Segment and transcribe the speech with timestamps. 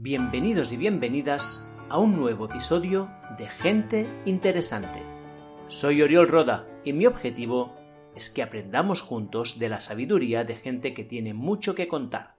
[0.00, 5.02] Bienvenidos y bienvenidas a un nuevo episodio de Gente Interesante.
[5.66, 7.74] Soy Oriol Roda y mi objetivo
[8.14, 12.36] es que aprendamos juntos de la sabiduría de gente que tiene mucho que contar.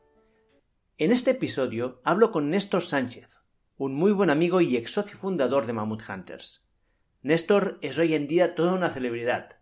[0.97, 3.41] En este episodio hablo con Néstor Sánchez,
[3.76, 6.71] un muy buen amigo y ex socio fundador de Mammoth Hunters.
[7.23, 9.60] Néstor es hoy en día toda una celebridad.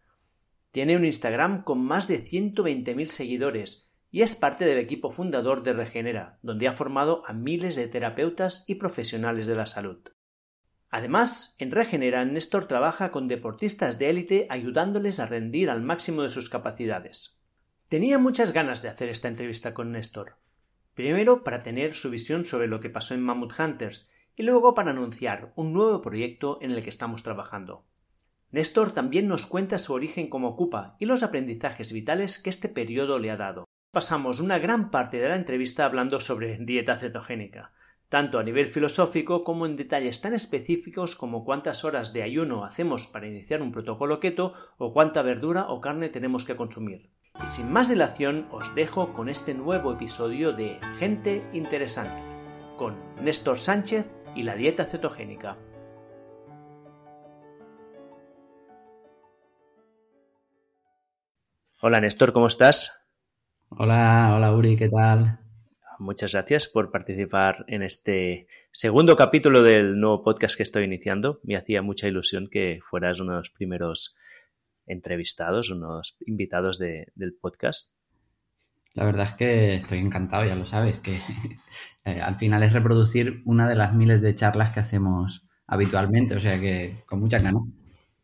[0.69, 5.73] Tiene un Instagram con más de 120.000 seguidores y es parte del equipo fundador de
[5.73, 9.99] Regenera, donde ha formado a miles de terapeutas y profesionales de la salud.
[10.89, 16.29] Además, en Regenera, Néstor trabaja con deportistas de élite ayudándoles a rendir al máximo de
[16.29, 17.41] sus capacidades.
[17.89, 20.37] Tenía muchas ganas de hacer esta entrevista con Néstor.
[20.93, 24.91] Primero para tener su visión sobre lo que pasó en Mammoth Hunters y luego para
[24.91, 27.85] anunciar un nuevo proyecto en el que estamos trabajando.
[28.51, 33.19] Néstor también nos cuenta su origen como ocupa y los aprendizajes vitales que este periodo
[33.19, 37.71] le ha dado pasamos una gran parte de la entrevista hablando sobre dieta cetogénica,
[38.09, 43.07] tanto a nivel filosófico como en detalles tan específicos como cuántas horas de ayuno hacemos
[43.07, 47.09] para iniciar un protocolo keto o cuánta verdura o carne tenemos que consumir.
[47.43, 52.21] Y sin más dilación os dejo con este nuevo episodio de Gente Interesante,
[52.77, 54.05] con Néstor Sánchez
[54.35, 55.57] y la dieta cetogénica.
[61.81, 63.06] Hola Néstor, ¿cómo estás?
[63.69, 65.39] Hola, hola Uri, ¿qué tal?
[65.99, 71.41] Muchas gracias por participar en este segundo capítulo del nuevo podcast que estoy iniciando.
[71.43, 74.15] Me hacía mucha ilusión que fueras uno de los primeros
[74.85, 77.91] entrevistados, unos invitados del podcast.
[78.93, 81.19] La verdad es que estoy encantado, ya lo sabes, que
[82.05, 86.39] eh, al final es reproducir una de las miles de charlas que hacemos habitualmente, o
[86.39, 87.63] sea que con mucha ganas.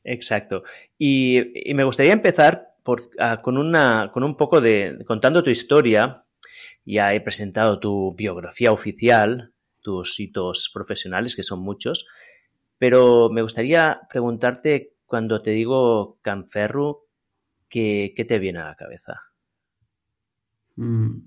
[0.06, 0.64] Exacto.
[0.98, 1.44] y
[1.76, 2.73] me gustaría empezar
[3.18, 6.26] Ah, con, una, con un poco de, contando tu historia,
[6.86, 12.08] ya he presentado tu biografía oficial, tus hitos profesionales, que son muchos,
[12.78, 17.06] pero me gustaría preguntarte, cuando te digo Canferru,
[17.70, 19.22] ¿qué, te viene a la cabeza?
[20.76, 21.20] Mm,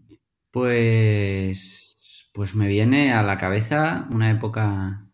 [0.51, 5.07] pues, pues me viene a la cabeza una época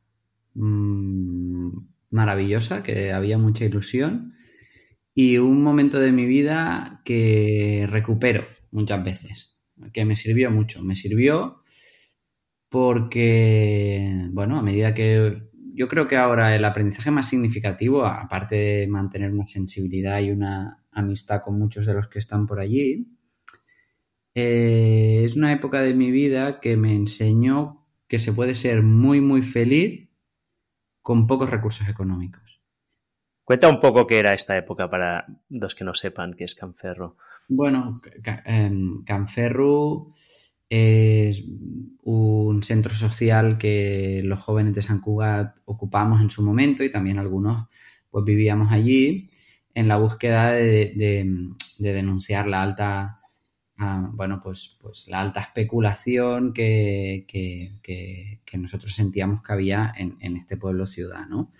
[0.54, 1.70] mm,
[2.10, 4.34] maravillosa, que había mucha ilusión
[5.14, 9.58] y un momento de mi vida que recupero muchas veces,
[9.92, 10.82] que me sirvió mucho.
[10.82, 11.62] Me sirvió
[12.68, 15.42] porque, bueno, a medida que
[15.74, 20.84] yo creo que ahora el aprendizaje más significativo, aparte de mantener una sensibilidad y una
[20.90, 23.08] amistad con muchos de los que están por allí,
[24.34, 29.20] eh, es una época de mi vida que me enseñó que se puede ser muy,
[29.20, 30.08] muy feliz
[31.02, 32.41] con pocos recursos económicos.
[33.44, 37.16] Cuenta un poco qué era esta época para los que no sepan qué es Canferro.
[37.48, 38.00] Bueno,
[38.44, 40.14] em, Canferro
[40.68, 41.42] es
[42.02, 47.18] un centro social que los jóvenes de San Cugat ocupamos en su momento y también
[47.18, 47.66] algunos
[48.10, 49.28] pues vivíamos allí
[49.74, 51.24] en la búsqueda de,
[51.78, 53.16] denunciar la alta
[53.76, 57.26] ah, bueno pues, pues la alta especulación que,
[58.54, 61.52] nosotros sentíamos que había en, en este pueblo ciudad, ¿no?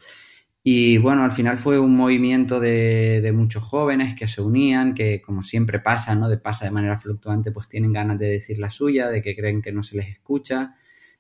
[0.65, 5.43] Y bueno, al final fue un movimiento de, muchos jóvenes que se unían, que como
[5.43, 6.28] siempre pasa, ¿no?
[6.28, 9.61] De pasa de manera fluctuante, pues tienen ganas de decir la suya, de que creen
[9.61, 10.77] que no se les escucha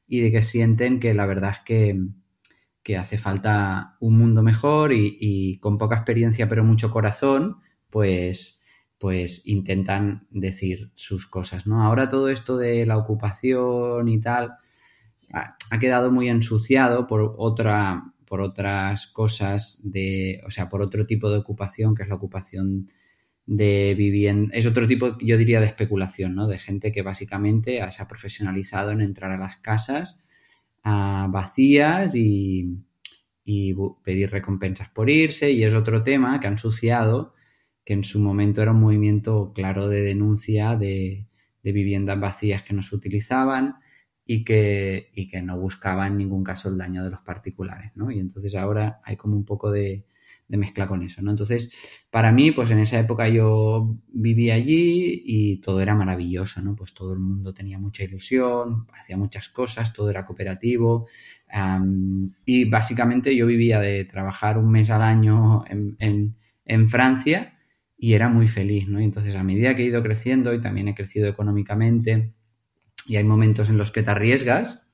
[0.06, 5.58] y de que sienten que la verdad es que, hace falta un mundo mejor y,
[5.60, 7.58] con poca experiencia pero mucho corazón,
[7.90, 8.60] pues,
[8.98, 11.82] pues intentan decir sus cosas, ¿no?
[11.84, 14.54] Ahora todo esto de la ocupación y tal
[15.32, 21.28] ha quedado muy ensuciado por otra por otras cosas de, o sea, por otro tipo
[21.28, 22.90] de ocupación, que es la ocupación
[23.44, 26.48] de vivienda, es otro tipo, yo diría, de especulación, ¿no?
[26.48, 30.16] De gente que básicamente se ha profesionalizado en entrar a las casas
[30.82, 32.78] vacías y,
[34.02, 37.34] pedir recompensas por irse, y es otro tema que ha ensuciado,
[37.84, 41.26] que en su momento era un movimiento claro de denuncia de,
[41.62, 43.74] de viviendas vacías que no se utilizaban,
[44.32, 48.10] y que, y que no buscaba en ningún caso el daño de los particulares, ¿no?
[48.10, 50.06] Y entonces ahora hay como un poco de,
[50.48, 51.30] mezcla con eso, ¿no?
[51.30, 51.70] Entonces,
[52.10, 56.76] para mí, pues en esa época yo vivía allí y todo era maravilloso, ¿no?
[56.76, 61.06] Pues todo el mundo tenía mucha ilusión, hacía muchas cosas, todo era cooperativo
[62.44, 66.36] y básicamente yo vivía de trabajar un mes al año en,
[66.66, 67.54] en Francia
[67.96, 69.00] y era muy feliz, ¿no?
[69.00, 72.32] Y entonces a medida que he ido creciendo y también he crecido económicamente,
[73.06, 74.86] y hay momentos en los que te arriesgas,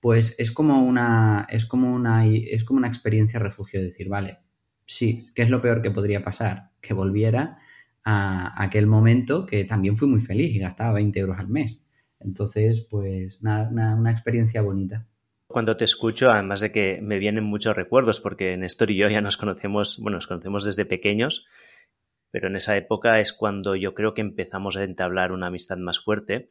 [0.00, 4.38] pues es como una, es como una, es como una experiencia refugio, decir, vale,
[4.86, 6.70] sí, ¿qué es lo peor que podría pasar?
[6.80, 7.58] Que volviera
[8.04, 11.82] a aquel momento que también fui muy feliz y gastaba 20 euros al mes.
[12.18, 15.06] Entonces, pues nada, una, experiencia bonita.
[15.46, 19.20] Cuando te escucho, además de que me vienen muchos recuerdos, porque Néstor y yo ya
[19.20, 21.46] nos conocemos, bueno, nos conocemos desde pequeños,
[22.30, 25.98] pero en esa época es cuando yo creo que empezamos a entablar una amistad más
[25.98, 26.50] fuerte.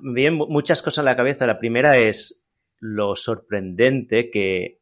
[0.00, 1.46] Me vienen muchas cosas en la cabeza.
[1.46, 2.48] La primera es
[2.80, 4.80] lo sorprendente que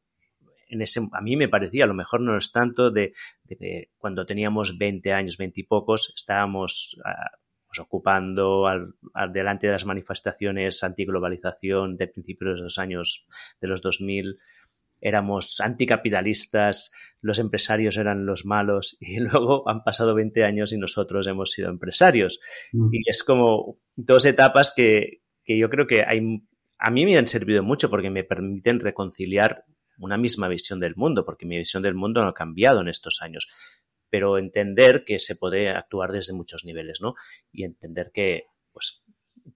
[0.69, 3.13] en ese, a mí me parecía, a lo mejor no es tanto, de,
[3.45, 7.31] de cuando teníamos 20 años, 20 y pocos, estábamos ah,
[7.67, 8.95] pues, ocupando al,
[9.33, 13.27] delante de las manifestaciones antiglobalización de principios de los años
[13.61, 14.39] de los 2000
[15.01, 21.27] éramos anticapitalistas, los empresarios eran los malos y luego han pasado 20 años y nosotros
[21.27, 22.41] hemos sido empresarios.
[22.73, 22.89] Mm.
[22.93, 26.21] Y es como dos etapas que, que, yo creo que hay,
[26.79, 29.65] a mí me han servido mucho porque me permiten reconciliar
[29.99, 33.23] una misma visión del mundo, porque mi visión del mundo no ha cambiado en estos
[33.23, 33.49] años.
[34.11, 37.15] Pero entender que se puede actuar desde muchos niveles, ¿no?
[37.51, 39.05] Y entender que, pues,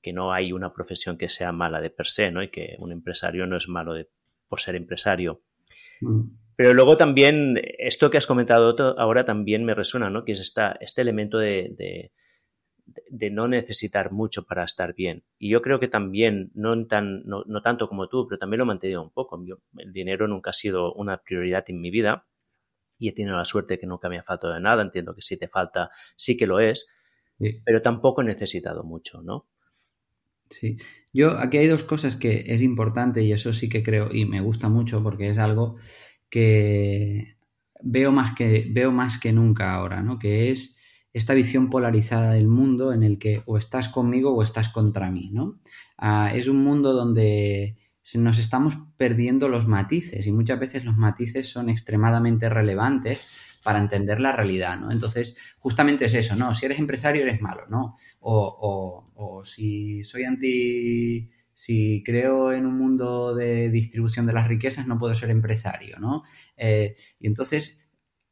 [0.03, 2.43] que no hay una profesión que sea mala de per se, ¿no?
[2.43, 4.09] Y que un empresario no es malo de,
[4.50, 5.41] por ser empresario.
[6.02, 6.23] Mm.
[6.56, 10.26] Pero luego también, esto que has comentado ahora también me resuena, ¿no?
[10.26, 12.12] Que es esta, este elemento de,
[13.08, 15.25] de, no necesitar mucho para estar bien.
[15.38, 18.67] Y yo creo que también, no, tan, no, tanto como tú, pero también lo he
[18.67, 19.43] mantenido un poco.
[19.79, 22.26] el dinero nunca ha sido una prioridad en mi vida
[22.99, 24.82] y he tenido la suerte que nunca me ha faltado de nada.
[24.82, 26.91] Entiendo que si te falta, sí que lo es,
[27.64, 29.49] pero tampoco he necesitado mucho, ¿no?
[30.50, 30.79] Sí,
[31.12, 34.41] yo aquí hay dos cosas que es importante y eso sí que creo y me
[34.41, 35.76] gusta mucho porque es algo
[36.29, 37.37] que
[37.82, 40.19] veo más que, veo más que nunca ahora, ¿no?
[40.19, 40.76] Que es
[41.12, 45.31] esta visión polarizada del mundo en el que o estás conmigo o estás contra mí,
[45.32, 45.61] ¿no?
[45.97, 47.76] Ah, es un mundo donde
[48.14, 53.20] nos estamos perdiendo los matices y muchas veces los matices son extremadamente relevantes
[53.62, 54.91] para entender la realidad, ¿no?
[54.91, 56.55] Entonces, justamente es eso, ¿no?
[56.55, 57.97] Si eres empresario eres malo, ¿no?
[58.21, 61.31] O, si soy anti...
[61.53, 66.23] Si creo en un mundo de distribución de las riquezas, no puedo ser empresario, ¿no?
[66.57, 67.87] Eh, y entonces,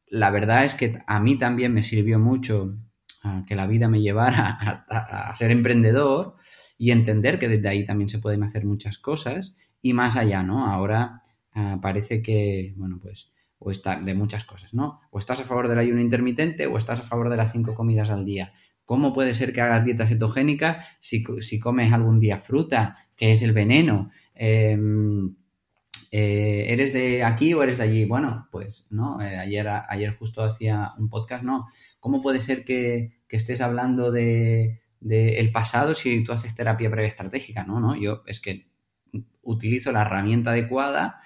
[0.06, 2.72] la verdad es que a mí también me sirvió mucho
[3.46, 4.50] que la vida me llevara
[4.88, 6.36] a, ser emprendedor
[6.76, 10.66] y entender que desde ahí también se pueden hacer muchas cosas y más allá, ¿no?
[10.66, 11.22] Ahora
[11.54, 15.00] ah, parece que, bueno, pues, o está de muchas cosas, ¿no?
[15.10, 18.10] O estás a favor del ayuno intermitente o estás a favor de las cinco comidas
[18.10, 18.52] al día.
[18.84, 23.42] ¿Cómo puede ser que hagas dieta cetogénica si, si comes algún día fruta, que es
[23.42, 24.10] el veneno?
[24.34, 24.78] Eh,
[26.10, 28.04] eh, ¿eres de aquí o eres de allí?
[28.04, 31.66] Bueno, pues no, eh, ayer, ayer justo hacía un podcast, no.
[32.00, 37.64] ¿Cómo puede ser que, estés hablando de, el pasado si tú haces terapia previa estratégica?
[37.64, 38.68] No, no, yo es que
[39.42, 41.20] utilizo la herramienta adecuada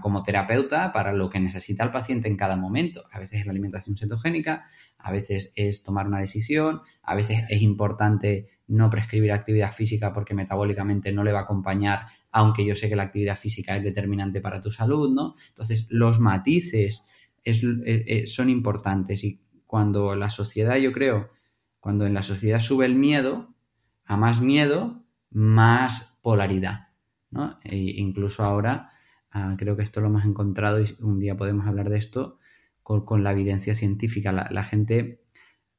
[0.00, 3.04] como terapeuta para lo que necesita el paciente en cada momento.
[3.12, 4.66] A veces es la alimentación cetogénica,
[4.98, 10.34] a veces es tomar una decisión, a veces es importante no prescribir actividad física porque
[10.34, 14.42] metabólicamente no le va a acompañar aunque yo sé que la actividad física es determinante
[14.42, 15.36] para tu salud, ¿no?
[15.48, 17.06] Entonces, los matices
[17.42, 17.54] eh,
[17.84, 21.30] eh, son importantes y cuando la sociedad, yo creo,
[21.80, 23.54] cuando en la sociedad sube el miedo,
[24.04, 26.88] a más miedo, más polaridad,
[27.30, 27.58] ¿no?
[27.64, 28.90] E incluso ahora,
[29.36, 32.38] ah, creo que esto lo hemos encontrado y un día podemos hablar de esto
[32.82, 34.32] con, la evidencia científica.
[34.32, 35.20] La, gente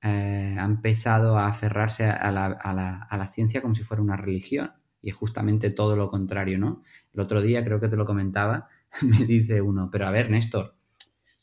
[0.03, 4.71] eh, ha empezado a aferrarse a la ciencia como si fuera una religión
[5.01, 6.83] y es justamente todo lo contrario, ¿no?
[7.13, 8.67] El otro día, creo que te lo comentaba,
[9.01, 10.75] me dice uno, pero a ver, Néstor,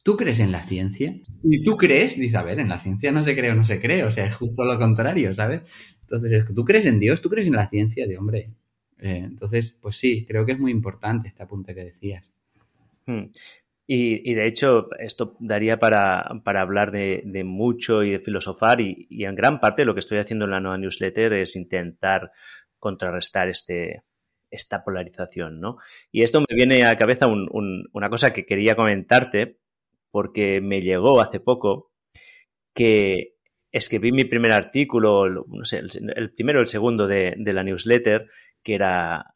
[0.03, 1.15] ¿tú crees en la ciencia?
[1.43, 3.81] Y tú crees, dice, a ver, en la ciencia no se cree o no se
[3.81, 5.63] cree, o sea, es justo lo contrario, ¿sabes?
[6.03, 8.51] Entonces, tú crees en Dios, tú crees en la ciencia, de hombre.
[8.99, 12.29] Eh, entonces, pues sí, creo que es muy importante este apunte que decías.
[13.07, 13.25] Hmm.
[13.87, 19.35] Y, de hecho, esto daría para, hablar de, mucho y de filosofar y, y, en
[19.35, 22.33] gran parte lo que estoy haciendo en la nueva newsletter es intentar
[22.79, 24.03] contrarrestar este,
[24.55, 25.77] esta polarización, ¿no?
[26.11, 29.59] Y esto me viene a la cabeza una cosa que quería comentarte,
[30.11, 31.91] porque me llegó hace poco
[32.73, 33.35] que
[33.73, 35.83] escribí mi primer artículo, no sé,
[36.15, 38.31] el, primero o el segundo de, de, la newsletter,
[38.65, 39.35] que era,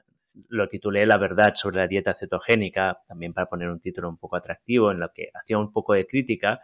[0.48, 4.36] lo titulé La verdad sobre la dieta cetogénica, también para poner un título un poco
[4.36, 6.60] atractivo, en lo que hacía un poco de crítica,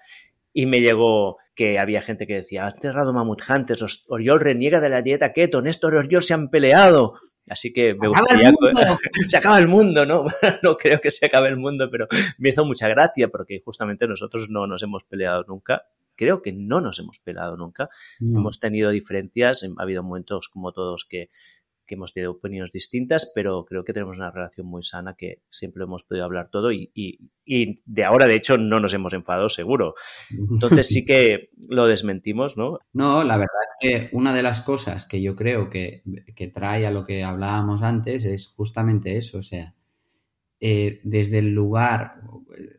[0.53, 4.89] y me llegó que había gente que decía, ha cerrado Mammoth Hunters, Oriol reniega de
[4.89, 7.15] la dieta keto, Néstor y Oriol se han peleado.
[7.49, 8.53] Así que me gustaría...
[9.29, 10.25] se acaba el mundo, ¿no?
[10.63, 12.07] no creo que se acabe el mundo, pero
[12.39, 15.83] me hizo mucha gracia porque justamente nosotros no nos hemos peleado nunca.
[16.17, 17.89] Creo que no nos hemos peleado nunca.
[18.21, 21.29] Hemos tenido diferencias, ha habido momentos como todos que
[21.87, 25.85] que hemos tenido opiniones distintas, pero creo que tenemos una relación muy sana que siempre
[25.85, 29.95] hemos podido hablar todo y, y, de ahora, de hecho, no nos hemos enfadado seguro.
[30.31, 32.79] Entonces sí que lo desmentimos, ¿no?
[32.93, 36.03] No, la verdad es que una de las cosas que yo creo que,
[36.35, 39.75] que trae a lo que hablábamos antes es justamente eso, o sea,
[40.61, 42.23] eh, desde el lugar,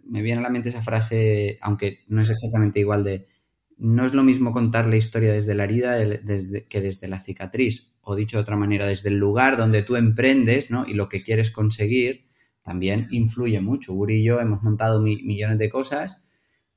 [0.04, 3.28] me viene a la mente esa frase, aunque no es exactamente igual de,
[3.78, 5.98] no es lo mismo contar la historia desde la herida
[6.70, 10.70] que desde la cicatriz, o dicho de otra manera, desde el lugar donde tú emprendes
[10.70, 10.86] ¿no?
[10.88, 12.26] y lo que quieres conseguir,
[12.62, 13.94] también influye mucho.
[13.94, 16.24] Uri y yo hemos montado millones de cosas,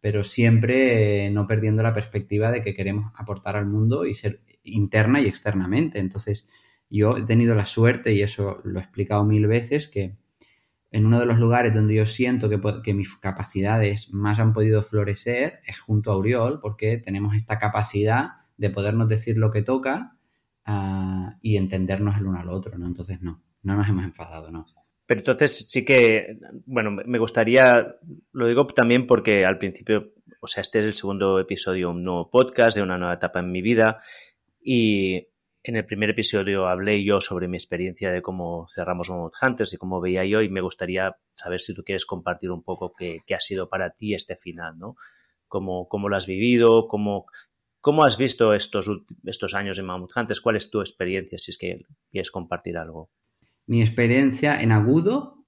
[0.01, 5.21] pero siempre no perdiendo la perspectiva de que queremos aportar al mundo y ser interna
[5.21, 5.99] y externamente.
[5.99, 6.49] Entonces,
[6.91, 10.17] yo he tenido la suerte, y eso lo he explicado mil veces, que
[10.91, 15.61] en uno de los lugares donde yo siento que, mis capacidades más han podido florecer
[15.67, 20.17] es junto a Uriol, porque tenemos esta capacidad de podernos decir lo que toca
[20.65, 22.87] ah, y entendernos el uno al otro, ¿no?
[22.87, 24.67] Entonces, no, no nos hemos enfadado, no.
[25.07, 27.97] Pero entonces sí que, bueno, me gustaría,
[28.33, 32.31] lo digo también porque al principio, o sea, este es el segundo episodio, un nuevo
[32.31, 33.99] podcast de una nueva etapa en mi vida
[34.61, 35.28] y
[35.63, 39.77] en el primer episodio hablé yo sobre mi experiencia de cómo cerramos Mammoth Hunters y
[39.77, 43.41] cómo veía yo y me gustaría saber si tú quieres compartir un poco qué, ha
[43.41, 44.97] sido para ti este final, ¿no?
[45.47, 47.27] Cómo, cómo lo has vivido, cómo,
[47.81, 48.89] cómo has visto estos,
[49.25, 53.11] estos años en Mammoth Hunters, cuál es tu experiencia, si es que quieres compartir algo.
[53.67, 55.45] Mi experiencia en agudo,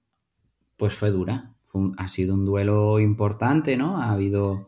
[0.77, 1.55] pues fue dura.
[1.97, 4.01] ha sido un duelo importante, ¿no?
[4.01, 4.67] Ha habido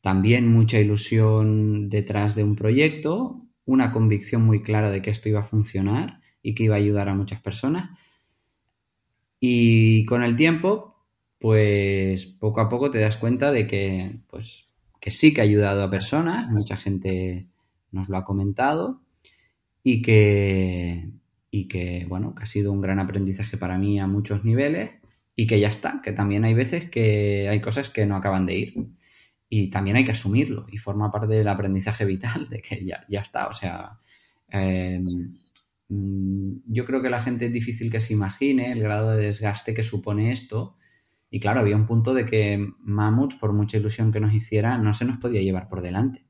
[0.00, 5.40] también mucha ilusión detrás de un proyecto, una convicción muy clara de que esto iba
[5.40, 7.90] a funcionar y que iba a ayudar a muchas personas.
[9.40, 11.04] Y con el tiempo,
[11.38, 14.68] pues poco a poco te das cuenta de que, pues,
[15.00, 17.48] que sí que ha ayudado a personas, mucha gente
[17.90, 19.02] nos lo ha comentado
[19.82, 21.10] y que,
[21.50, 24.92] y que, bueno, que ha sido un gran aprendizaje para mí a muchos niveles
[25.34, 28.58] y que ya está, que también hay veces que hay cosas que no acaban de
[28.58, 28.74] ir
[29.48, 33.20] y también hay que asumirlo y forma parte del aprendizaje vital de que ya, ya
[33.20, 33.48] está.
[33.48, 33.98] O sea,
[34.48, 35.36] em,
[35.88, 39.74] mm, yo creo que la gente es difícil que se imagine el grado de desgaste
[39.74, 40.76] que supone esto.
[41.30, 44.94] Y claro, había un punto de que Mammoth, por mucha ilusión que nos hiciera, no
[44.94, 46.26] se nos podía llevar por delante.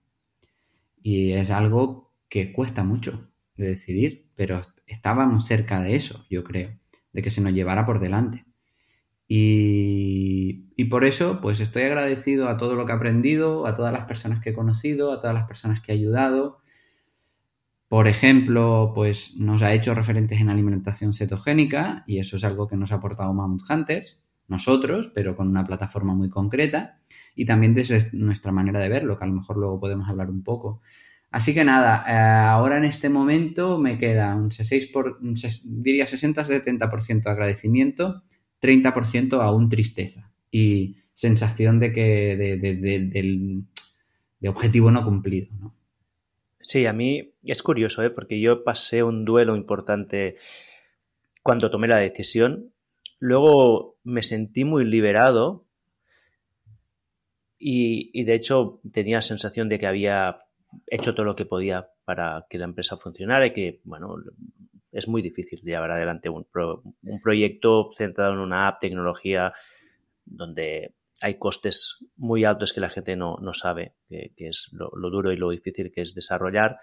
[1.02, 3.24] Y es algo que cuesta mucho
[3.56, 6.78] de decidir, pero estábamos cerca de eso, yo creo,
[7.12, 8.44] de que se nos llevara por delante.
[9.28, 14.04] Y, por eso, pues estoy agradecido a todo lo que he aprendido, a todas las
[14.06, 16.58] personas que he conocido, a todas las personas que he ayudado.
[17.88, 22.76] Por ejemplo, pues nos ha hecho referentes en alimentación cetogénica y eso es algo que
[22.76, 24.18] nos ha aportado Mammoth Hunters,
[24.48, 26.98] nosotros, pero con una plataforma muy concreta
[27.34, 30.42] y también desde nuestra manera de verlo, que a lo mejor luego podemos hablar un
[30.42, 30.82] poco.
[31.30, 37.24] Así que nada, eh, ahora en este momento me queda un 6 por, diría 60-70%
[37.24, 38.22] de agradecimiento
[38.60, 45.48] 30% aún tristeza y sensación de que de, objetivo no cumplido.
[46.60, 48.10] Sí, a mí es curioso, ¿eh?
[48.10, 50.36] porque yo pasé un duelo importante
[51.42, 52.72] cuando tomé la decisión.
[53.18, 55.64] Luego me sentí muy liberado
[57.58, 60.40] y, y de hecho tenía sensación de que había
[60.86, 64.14] hecho todo lo que podía para que la empresa funcionara y que, bueno,
[64.92, 66.46] es muy difícil llevar adelante un,
[67.20, 69.52] proyecto centrado en una app, tecnología,
[70.24, 75.36] donde hay costes muy altos que la gente no, sabe, que, es lo, duro y
[75.36, 76.78] lo difícil que es desarrollar.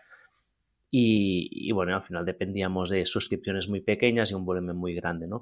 [0.92, 5.42] Y, bueno, al final dependíamos de suscripciones muy pequeñas y un volumen muy grande, ¿no?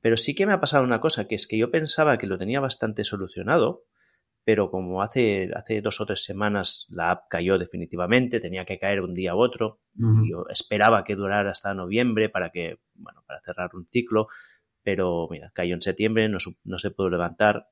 [0.00, 2.38] Pero sí que me ha pasado una cosa, que es que yo pensaba que lo
[2.38, 3.84] tenía bastante solucionado,
[4.44, 9.00] pero como hace, hace dos o tres semanas la app cayó definitivamente, tenía que caer
[9.00, 13.70] un día u otro, yo esperaba que durara hasta noviembre para que, bueno, para cerrar
[13.74, 14.28] un ciclo,
[14.82, 17.68] pero mira, cayó en septiembre, no, no se pudo levantar.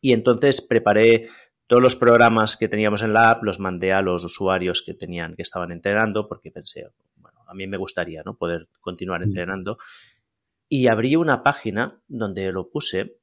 [0.00, 1.28] Y entonces preparé
[1.66, 5.34] todos los programas que teníamos en la app, los mandé a los usuarios que tenían,
[5.34, 8.36] que estaban entrenando, porque pensé, bueno, a mí me gustaría, ¿no?
[8.36, 9.78] Poder continuar entrenando.
[10.68, 13.18] Y abrí una página donde lo puse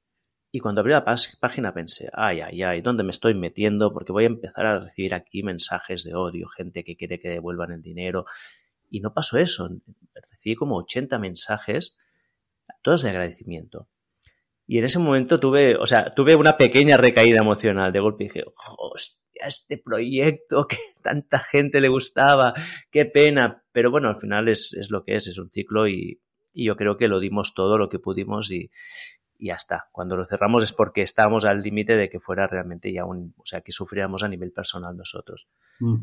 [0.53, 1.05] y cuando abrí la
[1.39, 3.93] página pensé, ay, ay, ay, ¿dónde me estoy metiendo?
[3.93, 7.71] Porque voy a empezar a recibir aquí mensajes de odio, gente que quiere que devuelvan
[7.71, 8.25] el dinero.
[8.89, 9.69] Y no pasó eso.
[10.29, 11.97] Recibí como 80 mensajes,
[12.81, 13.87] todos de agradecimiento.
[14.67, 17.93] Y en ese momento tuve, o sea, tuve una pequeña recaída emocional.
[17.93, 18.43] De golpe dije,
[18.77, 22.53] hostia, este proyecto que tanta gente le gustaba,
[22.91, 23.63] qué pena.
[23.71, 26.75] Pero bueno, al final es, es lo que es, es un ciclo y, y yo
[26.75, 28.69] creo que lo dimos todo lo que pudimos y,
[29.41, 29.89] y ya está.
[29.91, 33.45] Cuando lo cerramos es porque estábamos al límite de que fuera realmente ya un, o
[33.45, 35.49] sea, que sufriéramos a nivel personal nosotros.
[35.79, 35.95] Mm.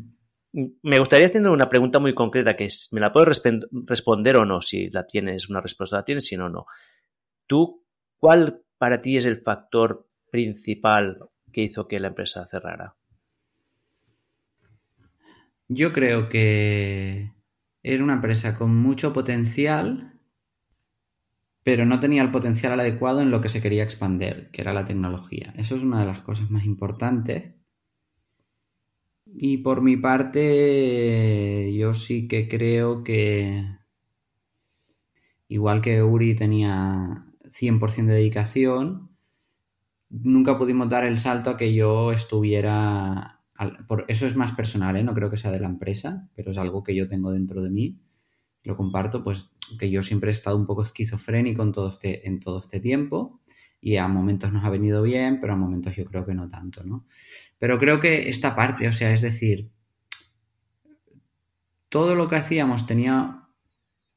[0.83, 3.41] me gustaría hacer una pregunta muy concreta que es, me la puedes
[3.71, 6.65] responder o no, si la tienes, una respuesta la tienes, si no, no.
[7.47, 7.85] ¿Tú,
[8.17, 11.19] cuál para ti es el factor principal
[11.53, 12.97] que hizo que la empresa cerrara?
[15.69, 17.31] Yo creo que
[17.83, 20.18] era una empresa con mucho potencial,
[21.69, 24.87] pero no tenía el potencial adecuado en lo que se quería expandir, que era la
[24.87, 25.53] tecnología.
[25.55, 27.53] Eso es una de las cosas más importantes.
[29.27, 33.67] Y por mi parte, yo sí que creo que,
[35.47, 39.11] igual que Uri tenía 100% de dedicación,
[40.09, 43.43] nunca pudimos dar el salto a que yo estuviera
[43.87, 45.03] por, eso es más personal, ¿eh?
[45.03, 47.69] no creo que sea de la empresa, pero es algo que yo tengo dentro de
[47.69, 47.99] mí.
[48.63, 52.39] Lo comparto, pues que yo siempre he estado un poco esquizofrénico en todo este, en
[52.39, 53.39] todo este tiempo
[53.81, 56.83] y a momentos nos ha venido bien, pero a momentos yo creo que no tanto,
[56.83, 57.05] ¿no?
[57.57, 59.69] Pero creo que esta parte, o sea, es decir,
[61.87, 63.47] todo lo que hacíamos tenía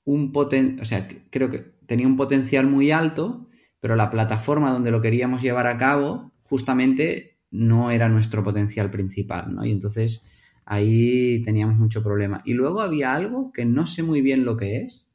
[0.05, 3.49] un poten o sea, creo que tenía un potencial muy alto,
[3.81, 9.55] pero la plataforma donde lo queríamos llevar a cabo justamente no era nuestro potencial principal,
[9.55, 9.65] ¿no?
[9.65, 10.27] Y entonces
[10.65, 12.43] ahí teníamos mucho problema.
[12.45, 15.07] Y luego había algo que no sé muy bien lo que es,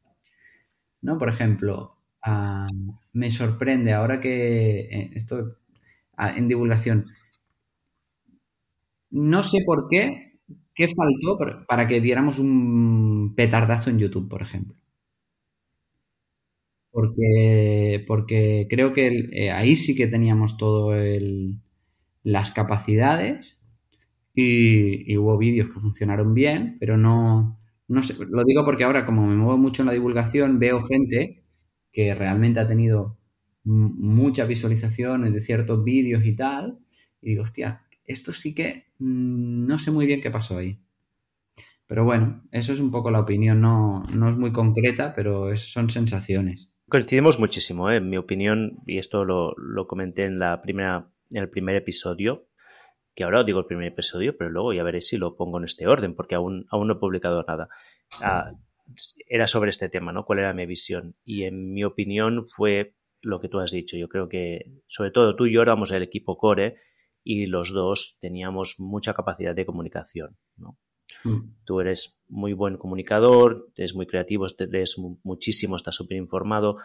[1.01, 1.17] ¿no?
[1.17, 2.67] Por ejemplo, ah,
[3.13, 5.57] me sorprende ahora que eh, esto
[6.17, 7.07] ah, en divulgación,
[9.11, 10.39] no sé por qué,
[10.73, 11.37] qué faltó
[11.67, 14.75] para que diéramos un petardazo en YouTube, por ejemplo.
[16.91, 20.93] Porque, porque creo que eh, ahí sí que teníamos todo
[22.23, 23.56] las capacidades
[24.39, 29.25] y, hubo vídeos que funcionaron bien, pero no, no sé, lo digo porque ahora como
[29.25, 31.43] me muevo mucho en la divulgación, veo gente
[31.91, 33.17] que realmente ha tenido
[33.63, 36.77] muchas visualizaciones de ciertos vídeos y tal,
[37.19, 40.79] y digo, hostia, esto sí que mm, no sé muy bien qué pasó ahí.
[41.87, 45.89] Pero bueno, eso es un poco la opinión, no, no es muy concreta, pero son
[45.89, 46.69] sensaciones.
[46.89, 47.97] Coincidimos muchísimo, ¿eh?
[47.97, 52.46] en mi opinión, y esto lo, lo comenté en la primera en el primer episodio,
[53.17, 55.63] que ahora os digo el primer episodio, pero luego ya veré si lo pongo en
[55.63, 57.67] este orden, porque aún, aún no he publicado nada.
[58.21, 58.51] Ah,
[59.27, 60.23] era sobre este tema, ¿no?
[60.23, 61.15] ¿Cuál era mi visión?
[61.25, 63.97] Y en mi opinión fue lo que tú has dicho.
[63.97, 66.75] Yo creo que, sobre todo tú y yo éramos el equipo core
[67.23, 70.77] y los dos teníamos mucha capacidad de comunicación, ¿no?
[71.23, 71.55] Mm.
[71.65, 76.77] Tú eres muy buen comunicador, eres muy creativo, eres muchísimo, estás súper informado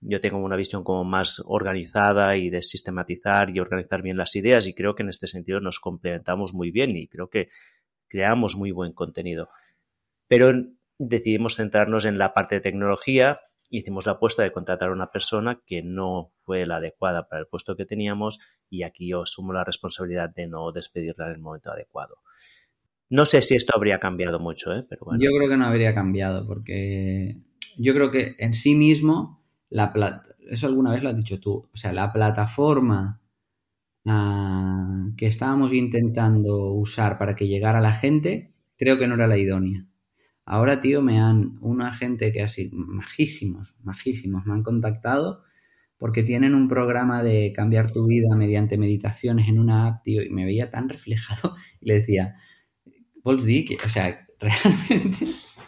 [0.00, 4.66] yo tengo una visión como más organizada y de sistematizar y organizar bien las ideas
[4.66, 7.48] y creo que en este sentido nos complementamos muy bien y creo que
[8.08, 9.48] creamos muy buen contenido.
[10.28, 10.52] Pero
[10.98, 15.62] decidimos centrarnos en la parte de tecnología, hicimos la apuesta de contratar a una persona
[15.66, 18.38] que no fue la adecuada para el puesto que teníamos
[18.70, 22.18] y aquí yo asumo la responsabilidad de no despedirla en el momento adecuado.
[23.08, 24.84] No sé si esto habría cambiado mucho, ¿eh?
[24.88, 25.22] pero bueno.
[25.22, 27.36] Yo creo que no habría cambiado porque
[27.76, 29.35] yo creo que en sí mismo
[29.70, 29.92] la
[30.48, 33.20] eso alguna vez lo has dicho tú, o sea, la plataforma
[34.06, 39.38] ah, que estábamos intentando usar para que llegara la gente, creo que no era la
[39.38, 39.86] idónea.
[40.44, 45.42] Ahora, tío, me han, una gente que así, majísimos, majísimos, me han contactado
[45.98, 50.30] porque tienen un programa de cambiar tu vida mediante meditaciones en una app, tío, y
[50.30, 52.36] me veía tan reflejado y le decía,
[53.24, 55.26] Vols que, o sea, realmente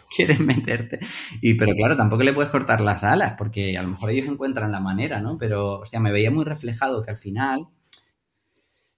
[0.15, 0.99] quieren meterte.
[1.41, 4.71] Y, pero claro, tampoco le puedes cortar las alas, porque a lo mejor ellos encuentran
[4.71, 5.37] la manera, ¿no?
[5.37, 7.67] Pero, o sea, me veía muy reflejado que al final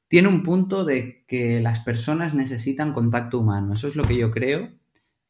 [0.08, 3.74] tiene un punto de que las personas necesitan contacto humano.
[3.74, 4.71] Eso es lo que yo creo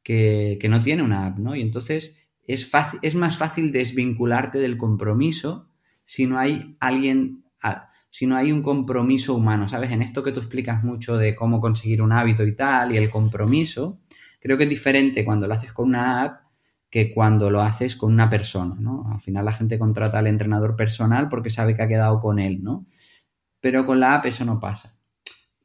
[0.03, 1.55] que, que no tiene una app, ¿no?
[1.55, 2.17] Y entonces
[2.47, 5.69] es, fácil, es más fácil desvincularte del compromiso
[6.03, 7.45] si no hay alguien,
[8.09, 9.91] si no hay un compromiso humano, ¿sabes?
[9.91, 13.09] En esto que tú explicas mucho de cómo conseguir un hábito y tal, y el
[13.09, 14.00] compromiso,
[14.41, 16.41] Creo que es diferente cuando lo haces con una app
[16.89, 19.09] que cuando lo haces con una persona, ¿no?
[19.13, 22.63] Al final la gente contrata al entrenador personal porque sabe que ha quedado con él,
[22.63, 22.85] ¿no?
[23.61, 24.97] Pero con la app eso no pasa.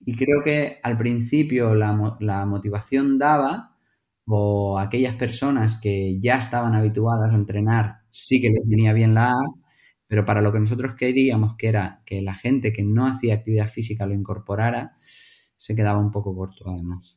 [0.04, 3.76] Y creo que al principio la, la motivación daba
[4.26, 9.30] o aquellas personas que ya estaban habituadas a entrenar sí que les venía bien la
[9.30, 9.56] app,
[10.06, 13.68] pero para lo que nosotros queríamos, que era que la gente que no hacía actividad
[13.68, 14.96] física lo incorporara,
[15.58, 17.15] se quedaba un poco corto además.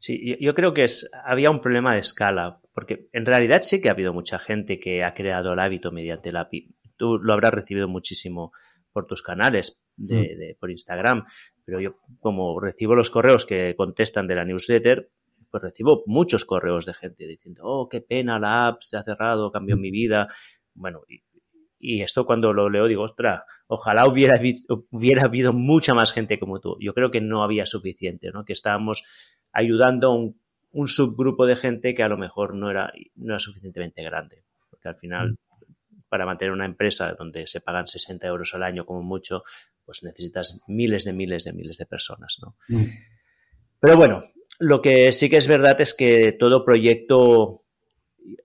[0.00, 3.90] Sí, yo creo que es, había un problema de escala, porque en realidad sí que
[3.90, 6.74] ha habido mucha gente que ha creado el hábito mediante la API.
[6.96, 8.50] Tú lo habrás recibido muchísimo
[8.94, 10.58] por tus canales, de, mm.
[10.58, 11.26] por Instagram,
[11.66, 15.10] pero yo como recibo los correos que contestan de la newsletter,
[15.50, 19.52] pues recibo muchos correos de gente diciendo, oh, qué pena, la app se ha cerrado,
[19.52, 20.28] cambió mi vida.
[20.72, 21.24] Bueno, y,
[21.78, 24.40] y esto cuando lo leo digo, ostras, ojalá hubiera,
[24.90, 26.78] hubiera habido mucha más gente como tú.
[26.80, 28.46] Yo creo que no había suficiente, ¿no?
[28.46, 29.02] Que estábamos
[29.52, 34.02] ayudando a un, subgrupo de gente que a lo mejor no era, no era suficientemente
[34.02, 34.44] grande.
[34.70, 36.02] Porque al final, mm.
[36.08, 39.42] para mantener una empresa donde se pagan 60 euros al año como mucho,
[39.84, 42.56] pues necesitas miles de miles de miles de personas, ¿no?
[42.68, 42.84] Mm.
[43.80, 44.20] Pero bueno,
[44.58, 47.64] lo que sí que es verdad es que todo proyecto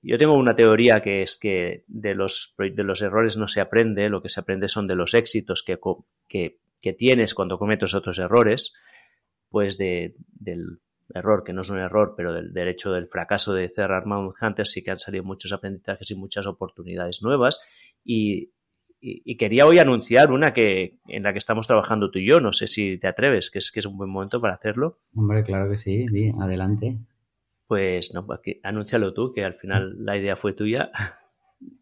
[0.01, 4.09] yo tengo una teoría que es que de los, de los errores no se aprende,
[4.09, 5.79] lo que se aprende son de los éxitos que,
[6.27, 8.73] que, tienes cuando cometes otros errores,
[9.49, 10.79] pues de, del
[11.13, 14.35] error, que no es un error, pero del, del hecho del fracaso de cerrar Mount
[14.41, 18.51] Hunter sí que han salido muchos aprendizajes y muchas oportunidades nuevas y,
[18.99, 22.51] y, quería hoy anunciar una que en la que estamos trabajando tú y yo, no
[22.53, 24.97] sé si te atreves, que es que es un buen momento para hacerlo.
[25.15, 26.05] Hombre, claro que sí,
[26.39, 26.97] adelante.
[27.67, 30.91] Pues no, pues anúncialo tú, que al final la idea fue tuya.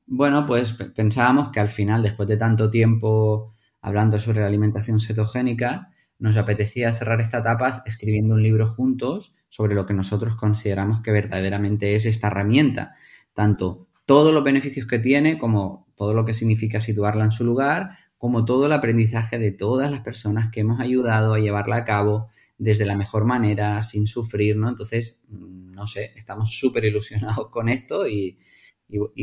[0.06, 5.93] Bueno, pues pensábamos que al final, después de tanto tiempo hablando sobre la alimentación cetogénica,
[6.20, 11.12] nos apetecía cerrar esta etapa escribiendo un libro juntos sobre lo que nosotros consideramos que
[11.12, 12.96] verdaderamente es esta herramienta,
[13.34, 17.98] tanto todos los beneficios que tiene como todo lo que significa situarla en su lugar,
[18.18, 22.30] como todo el aprendizaje de todas las personas que hemos ayudado a llevarla a cabo
[22.58, 24.70] desde la mejor manera, sin sufrir, ¿no?
[24.70, 28.40] Entonces, mm, no sé, estamos súper ilusionados con esto y,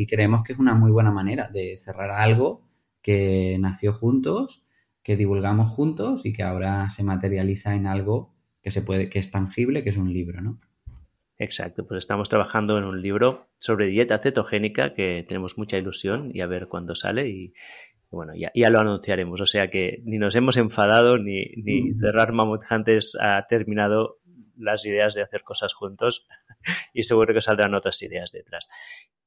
[0.07, 2.67] creemos que es una muy buena manera de cerrar algo
[3.01, 4.63] que nació juntos,
[5.03, 9.31] que divulgamos juntos y que ahora se materializa en algo que se puede, que es
[9.31, 10.59] tangible, que es un libro, ¿no?
[11.37, 16.41] Exacto, pues estamos trabajando en un libro sobre dieta cetogénica que tenemos mucha ilusión y
[16.41, 17.53] a ver cuándo sale y,
[18.11, 19.41] bueno, ya, ya, lo anunciaremos.
[19.41, 24.19] O sea que ni nos hemos enfadado ni, ni cerrar Mammoth Hunters ha terminado
[24.55, 26.27] las ideas de hacer cosas juntos
[26.93, 28.69] y seguro que saldrán otras ideas detrás.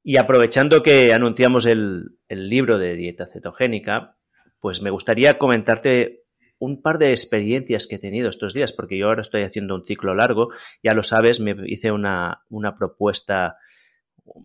[0.05, 4.19] Y aprovechando que anunciamos el, el libro de dieta cetogénica,
[4.65, 6.25] pues me gustaría comentarte
[6.59, 9.85] un par de experiencias que he tenido estos días, porque yo ahora estoy haciendo un
[9.85, 10.49] ciclo largo,
[10.83, 13.59] ya lo sabes, me hice una, una propuesta,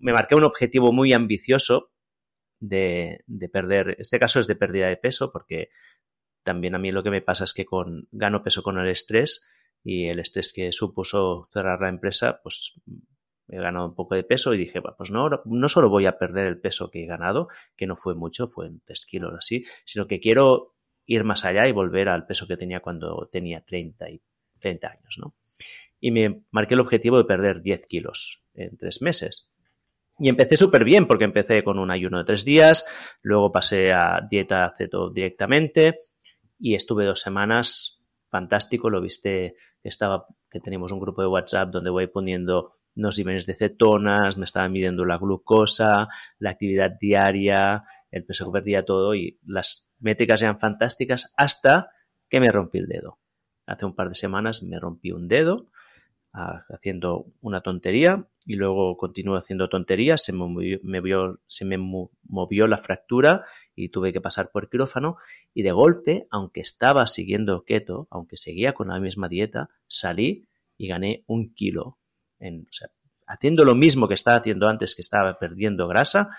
[0.01, 1.93] me marqué un objetivo muy ambicioso
[2.59, 5.69] de, de, perder, este caso es de pérdida de peso, porque
[6.43, 9.47] también a mí lo que me pasa es que con, gano peso con el estrés
[9.85, 12.73] y el estrés que supuso cerrar la empresa, pues
[13.49, 16.47] he ganado un poco de peso y dije, pues no, no solo voy a perder
[16.47, 20.07] el peso que he ganado, que no fue mucho, fue en 3 kilos así, sino
[20.07, 24.21] que quiero ir más allá y volver al peso que tenía cuando tenía 30, y,
[24.59, 25.35] 30 años, ¿no?
[25.99, 29.51] Y me marqué el objetivo de perder 10 kilos en tres meses.
[30.19, 32.85] Y empecé súper bien porque empecé con un ayuno de tres días,
[33.21, 35.97] luego pasé a dieta ceto directamente
[36.59, 41.89] y estuve dos semanas fantástico, lo viste estaba, que tenemos un grupo de WhatsApp donde
[41.89, 48.25] voy poniendo los niveles de cetonas, me estaba midiendo la glucosa, la actividad diaria, el
[48.25, 51.91] peso que perdía todo y las métricas eran fantásticas hasta
[52.29, 53.19] que me rompí el dedo.
[53.65, 55.69] Hace un par de semanas me rompí un dedo
[56.31, 60.45] haciendo una tontería y luego continué haciendo tonterías, se me,
[60.83, 63.43] movió, se me movió la fractura
[63.75, 65.17] y tuve que pasar por quirófano
[65.53, 70.47] y de golpe, aunque estaba siguiendo keto, aunque seguía con la misma dieta, salí
[70.77, 71.98] y gané un kilo.
[72.39, 72.67] En,
[73.27, 76.29] haciendo lo mismo que estaba haciendo antes, que estaba perdiendo grasa,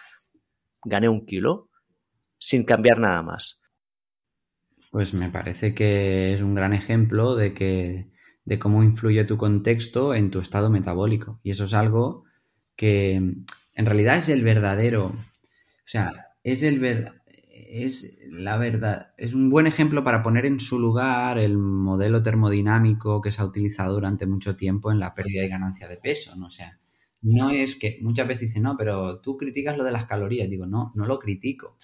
[0.84, 1.70] gané un kilo
[2.38, 3.60] sin cambiar nada más.
[4.90, 8.10] Pues me parece que es un gran ejemplo de que
[8.44, 11.38] de cómo influye tu contexto en tu estado metabólico.
[11.44, 12.24] Y eso es algo
[12.74, 16.80] que en realidad es el verdadero, o sea, es el
[17.70, 23.20] es la verdad, es un buen ejemplo para poner en su lugar el modelo termodinámico
[23.20, 26.46] que se ha utilizado durante mucho tiempo en la pérdida y ganancia de peso, ¿no?
[26.46, 26.78] O sea,
[27.22, 30.48] no es que muchas veces dicen, no, pero tú criticas lo de las calorías.
[30.48, 31.76] Digo, no, no lo critico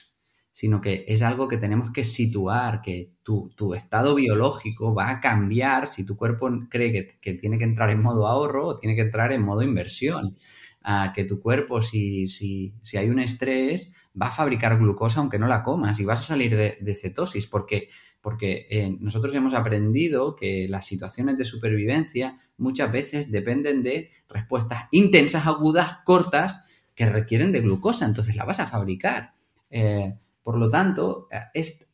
[0.57, 5.87] sino que es algo que tenemos que situar, que tu, estado biológico va a cambiar
[5.87, 9.33] si tu cuerpo cree que, tiene que entrar en modo ahorro o tiene que entrar
[9.33, 10.39] en modo inversión.
[10.83, 15.39] Ah, que tu cuerpo, si, si, si, hay un estrés, va a fabricar glucosa aunque
[15.39, 17.89] no la comas y vas a salir de, cetosis, porque,
[18.21, 24.85] porque eh, nosotros hemos aprendido que las situaciones de supervivencia muchas veces dependen de respuestas
[24.91, 29.35] intensas, agudas, cortas, que requieren de glucosa, entonces la vas a fabricar.
[29.71, 31.29] Eh, por lo tanto,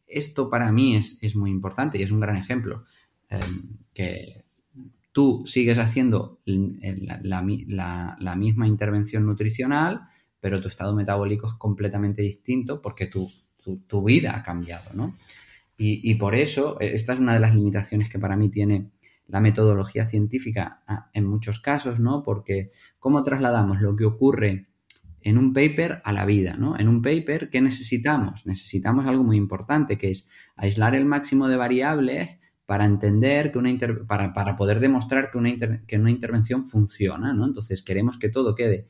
[0.07, 2.85] esto para mí es, muy importante y es un gran ejemplo.
[3.29, 4.45] Em, que
[5.11, 10.09] tú sigues haciendo la, misma intervención nutricional,
[10.43, 13.31] pero tu estado metabólico es completamente distinto porque tu,
[14.05, 15.17] vida ha cambiado, ¿no?
[15.79, 18.91] Y, por eso, e, esta es una de las limitaciones que para mí tiene
[19.29, 20.83] la metodología científica
[21.15, 22.25] en muchos casos, ¿no?
[22.25, 24.67] Porque ¿cómo trasladamos lo que ocurre
[25.21, 26.77] en un paper a la vida, ¿no?
[26.77, 28.45] En un paper, ¿qué necesitamos?
[28.45, 32.31] Necesitamos algo muy importante, que es aislar el máximo de variables
[32.67, 33.71] para entender que una
[34.09, 37.47] para, para, poder demostrar que una, que una intervención funciona, ¿no?
[37.47, 38.89] Entonces queremos que todo quede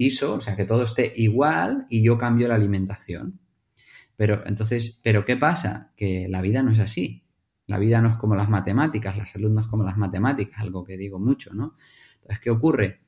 [0.00, 3.38] ISO, o sea, que todo esté igual y yo cambio la alimentación.
[4.16, 5.92] Pero entonces, ¿pero qué pasa?
[5.96, 7.24] Que la vida no es así.
[7.66, 10.84] La vida no es como las matemáticas, la salud no es como las matemáticas, algo
[10.84, 11.76] que digo mucho, ¿no?
[12.16, 13.00] Entonces, ¿qué ocurre?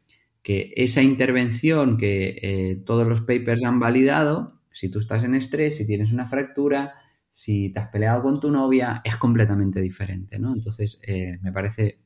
[0.43, 5.77] Que esa intervención que eh, todos los papers han validado, si tú estás en estrés,
[5.77, 6.95] si tienes una fractura,
[7.31, 10.53] si te has peleado con tu novia, es completamente diferente, ¿no?
[10.55, 12.01] Entonces, eh, me parece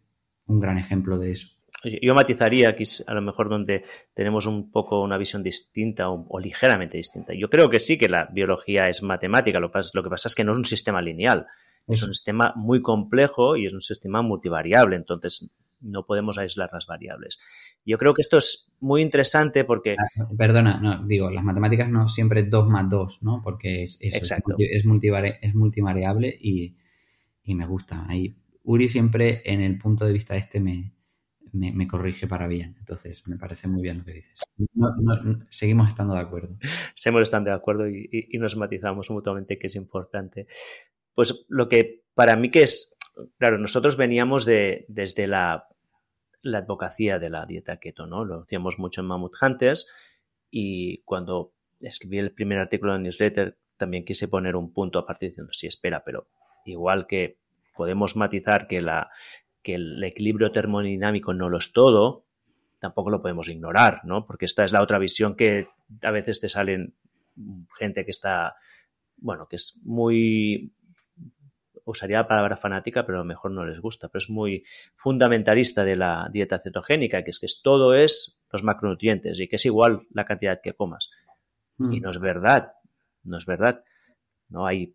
[0.46, 1.55] un gran ejemplo de eso.
[2.02, 3.82] Yo matizaría aquí a lo mejor donde
[4.14, 7.32] tenemos un poco una visión distinta o, ligeramente distinta.
[7.34, 10.44] Yo creo que sí que la biología es matemática, lo, lo que pasa es que
[10.44, 11.46] no es un sistema lineal,
[11.86, 15.48] es un sistema muy complejo y es un sistema multivariable, entonces
[15.80, 17.38] no podemos aislar las variables.
[17.84, 19.96] Yo creo que esto es muy interesante porque...
[19.98, 23.40] Ah, perdona, no, digo, las matemáticas no siempre 2 más 2, ¿no?
[23.42, 24.14] Porque es, es,
[24.58, 24.84] es,
[25.54, 26.74] multivariable y,
[27.54, 28.04] me gusta.
[28.08, 30.95] Ahí, Uri siempre en el punto de vista este me,
[31.52, 32.76] me, corrige para bien.
[32.78, 34.40] Entonces, me parece muy bien lo que dices.
[35.48, 36.56] seguimos estando de acuerdo.
[36.94, 40.46] Seguimos estando de acuerdo y, nos matizamos mutuamente que es importante.
[41.14, 42.96] Pues lo que para mí que es,
[43.38, 45.68] claro, nosotros veníamos de, desde la
[46.46, 48.24] la advocacía de la dieta keto, ¿no?
[48.24, 49.88] Lo hacíamos mucho en Mammoth Hunters
[50.50, 55.52] y cuando escribí el primer artículo en newsletter también quise poner un punto aparte diciendo,
[55.52, 56.28] sí, espera, pero
[56.64, 57.38] igual que
[57.76, 59.10] podemos matizar que, la,
[59.66, 62.24] que el equilibrio termodinámico no lo es todo,
[62.78, 64.24] tampoco lo podemos ignorar, ¿no?
[64.24, 65.66] Porque esta es la otra visión que
[66.02, 66.94] a veces te salen
[67.76, 68.54] gente que está,
[69.16, 70.72] bueno, que es muy
[71.84, 74.62] usaría la palabra fanática, pero a lo mejor no les gusta, pero es muy
[74.94, 79.66] fundamentalista de la dieta cetogénica, que es que todo es los macronutrientes y que es
[79.66, 81.10] igual la cantidad que comas.
[81.78, 81.92] Mm.
[81.92, 82.74] Y no es verdad,
[83.24, 83.82] no es verdad.
[84.48, 84.94] No hay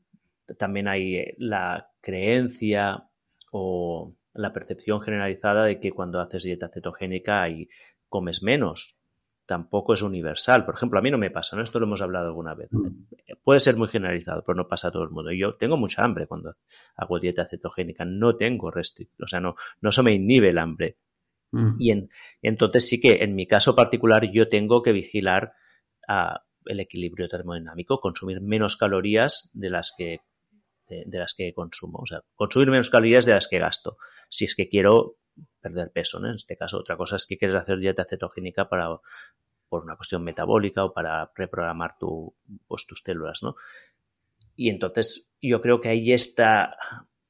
[0.57, 3.09] también hay eh, la creencia
[3.51, 7.67] o la percepción generalizada de que cuando haces dieta cetogénica y
[8.07, 8.97] comes menos
[9.45, 10.63] tampoco es universal.
[10.63, 11.61] Por ejemplo, a mí no me pasa, ¿no?
[11.61, 12.69] Esto lo hemos hablado alguna vez.
[12.71, 13.03] Mm.
[13.43, 15.31] Puede ser muy generalizado, pero no pasa a todo el mundo.
[15.33, 16.55] Yo tengo mucha hambre cuando
[16.95, 20.97] hago dieta cetogénica, no tengo restricción, o sea, no, no se me inhibe el hambre.
[21.51, 21.75] Mm.
[21.79, 22.09] Y en,
[22.41, 25.53] entonces sí que en mi caso particular yo tengo que vigilar
[26.65, 30.21] el equilibrio termodinámico, consumir menos calorías de las que
[31.05, 33.97] de, las que consumo, o sea, consumir menos calorías de las que gasto,
[34.29, 35.17] si es que quiero
[35.61, 36.27] perder peso, ¿no?
[36.27, 38.87] En este caso, otra cosa es que quieres hacer dieta cetogénica para
[39.69, 42.35] por una cuestión metabólica o para reprogramar tu,
[42.67, 43.55] pues, tus células, ¿no?
[44.55, 46.75] Y entonces yo creo que ahí está,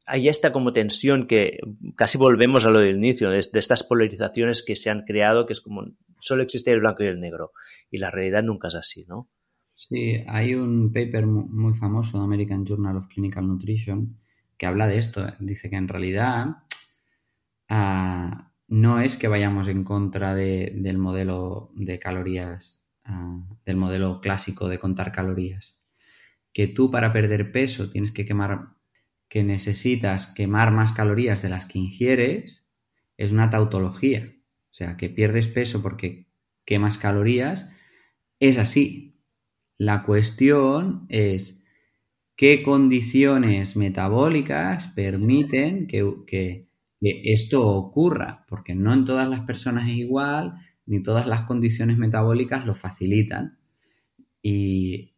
[0.07, 1.59] ahí está como tensión que
[1.95, 5.61] casi volvemos a lo del inicio, de, estas polarizaciones que se han creado, que es
[5.61, 5.85] como
[6.19, 7.51] solo existe el blanco y el negro,
[7.89, 9.29] y la realidad nunca es así, ¿no?
[9.89, 14.17] Sí, hay un paper muy famoso de American Journal of Clinical Nutrition
[14.57, 15.25] que habla de esto.
[15.39, 16.57] Dice que en realidad
[17.69, 24.67] ah, no es que vayamos en contra del modelo de calorías, ah, del modelo clásico
[24.67, 25.79] de contar calorías.
[26.53, 28.75] Que tú para perder peso tienes que quemar,
[29.29, 32.65] que necesitas quemar más calorías de las que ingieres,
[33.17, 34.33] es una tautología.
[34.71, 36.27] O sea, que pierdes peso porque
[36.65, 37.69] quemas calorías,
[38.39, 39.10] es así.
[39.81, 41.63] La cuestión es
[42.35, 46.67] qué condiciones metabólicas permiten que
[47.01, 50.53] esto ocurra, porque no en todas las personas es igual,
[50.85, 53.57] ni todas las condiciones metabólicas lo facilitan.
[54.43, 55.15] Y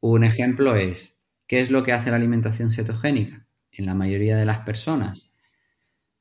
[0.00, 3.46] un ejemplo es, ¿qué es lo que hace la alimentación cetogénica?
[3.70, 5.32] En la mayoría de las personas,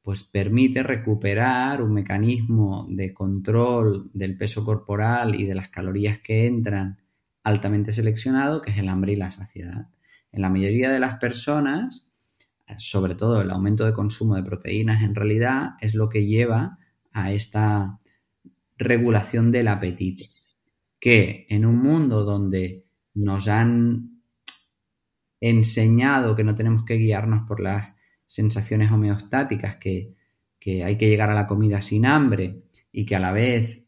[0.01, 6.47] pues permite recuperar un mecanismo de control del peso corporal y de las calorías que
[6.47, 7.00] entran
[7.43, 9.87] altamente seleccionado, que es el hambre y la saciedad.
[10.31, 12.07] En la mayoría de las personas,
[12.77, 16.77] sobre todo el aumento de consumo de proteínas en realidad es lo que lleva
[17.11, 17.99] a esta
[18.77, 20.25] regulación del apetito.
[20.99, 24.21] Que en un mundo donde nos han
[25.39, 30.15] enseñado que no tenemos que guiarnos por las sensaciones homeostáticas, que,
[30.63, 33.83] hay que llegar a la comida sin hambre y que a la vez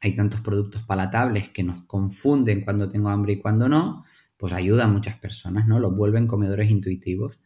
[0.00, 4.04] hay tantos productos palatables que nos confunden cuando tengo hambre y cuando no,
[4.36, 5.78] pues ayuda a muchas personas, ¿no?
[5.78, 7.38] Los vuelven comedores intuitivos.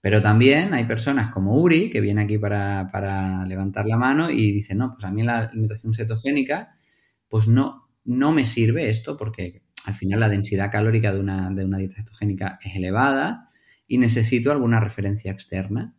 [0.00, 4.74] Pero también hay personas como Uri, que viene aquí para, levantar la mano y dice,
[4.76, 6.76] no, pues a mí la alimentación cetogénica,
[7.28, 11.64] pues no, no me sirve esto porque al final la densidad calórica de una, de
[11.64, 13.50] una dieta cetogénica es elevada
[13.88, 15.94] y necesito alguna referencia externa.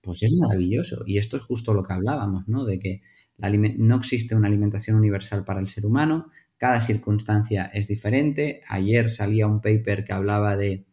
[0.00, 1.04] Pues es maravilloso.
[1.06, 2.64] Y esto es justo lo que hablábamos, ¿no?
[2.64, 3.02] De que
[3.50, 6.30] no existe una alimentación universal para el ser humano,
[6.62, 8.62] cada circunstancia es diferente.
[8.68, 10.86] Ayer salía un paper que hablaba de,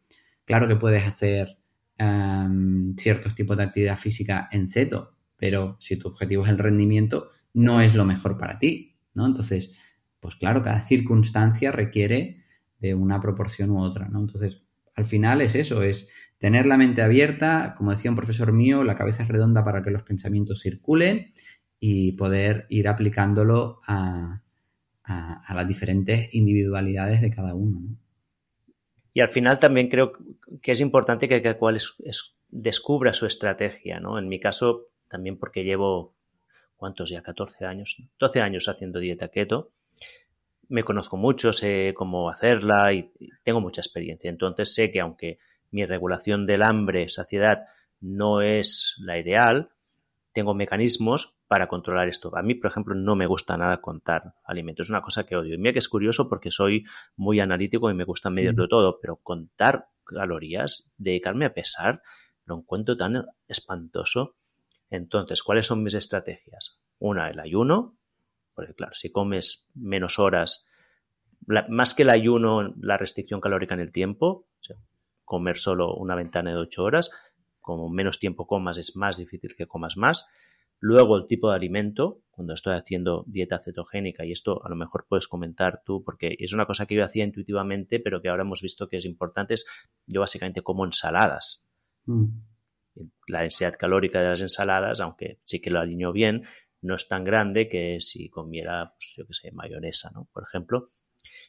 [0.44, 1.60] claro que puedes hacer
[1.98, 7.30] em, ciertos tipos de actividad física en ceto, pero si tu objetivo es el rendimiento,
[7.54, 9.28] no es lo mejor para ti, ¿no?
[9.28, 9.72] Entonces,
[10.20, 12.42] pues claro, cada circunstancia requiere
[12.80, 14.22] de una proporción u otra, ¿no?
[14.22, 14.64] Entonces,
[14.96, 16.10] al final es eso, es
[16.40, 19.92] tener la mente abierta, como decía un profesor mío, la cabeza es redonda para que
[19.92, 21.32] los pensamientos circulen
[21.80, 24.42] y poder ir aplicándolo a,
[25.08, 27.80] las diferentes individualidades de cada uno.
[27.80, 27.98] ¿no?
[29.14, 30.14] Y al final también creo
[30.62, 31.78] que es importante que cada cual
[32.50, 34.20] descubra su estrategia, ¿no?
[34.20, 36.14] En mi caso, también porque llevo,
[36.78, 37.24] ¿cuántos ya?
[37.24, 39.72] 14 años, 12 años haciendo dieta keto.
[40.68, 43.12] Me conozco mucho, sé cómo hacerla y
[43.44, 44.30] tengo mucha experiencia.
[44.30, 45.40] Entonces sé que aunque
[45.72, 47.66] mi regulación del hambre, saciedad,
[48.00, 49.72] no es la ideal,
[50.32, 52.32] tengo mecanismos para controlar esto.
[52.38, 54.86] A mí, por ejemplo, no me gusta nada contar alimentos.
[54.86, 55.56] Es una cosa que odio.
[55.56, 56.86] Y mira que es curioso porque soy
[57.16, 62.04] muy analítico y me gusta medirlo todo, pero contar calorías, dedicarme a pesar,
[62.46, 64.36] lo encuentro tan espantoso.
[64.92, 66.84] Entonces, ¿cuáles son mis estrategias?
[67.00, 67.98] Una, el ayuno,
[68.54, 70.70] porque claro, si comes menos horas,
[71.68, 74.46] más que el ayuno, la restricción calórica en el tiempo,
[75.26, 77.10] comer solo una ventana de 8 horas,
[77.60, 80.30] como menos tiempo comas es más difícil que comas más.
[80.80, 85.06] Luego el tipo de alimento, cuando estoy haciendo dieta cetogénica, y esto a lo mejor
[85.10, 88.62] puedes comentar tú, porque es una cosa que yo hacía intuitivamente, pero que ahora hemos
[88.62, 91.66] visto que es importante, es yo básicamente como ensaladas.
[92.06, 92.28] Mm.
[93.28, 96.44] La densidad calórica de las ensaladas, aunque sí que lo alineo bien,
[96.82, 100.30] no es tan grande que si comiera, pues, yo qué sé, mayonesa, ¿no?
[100.32, 100.88] Por ejemplo.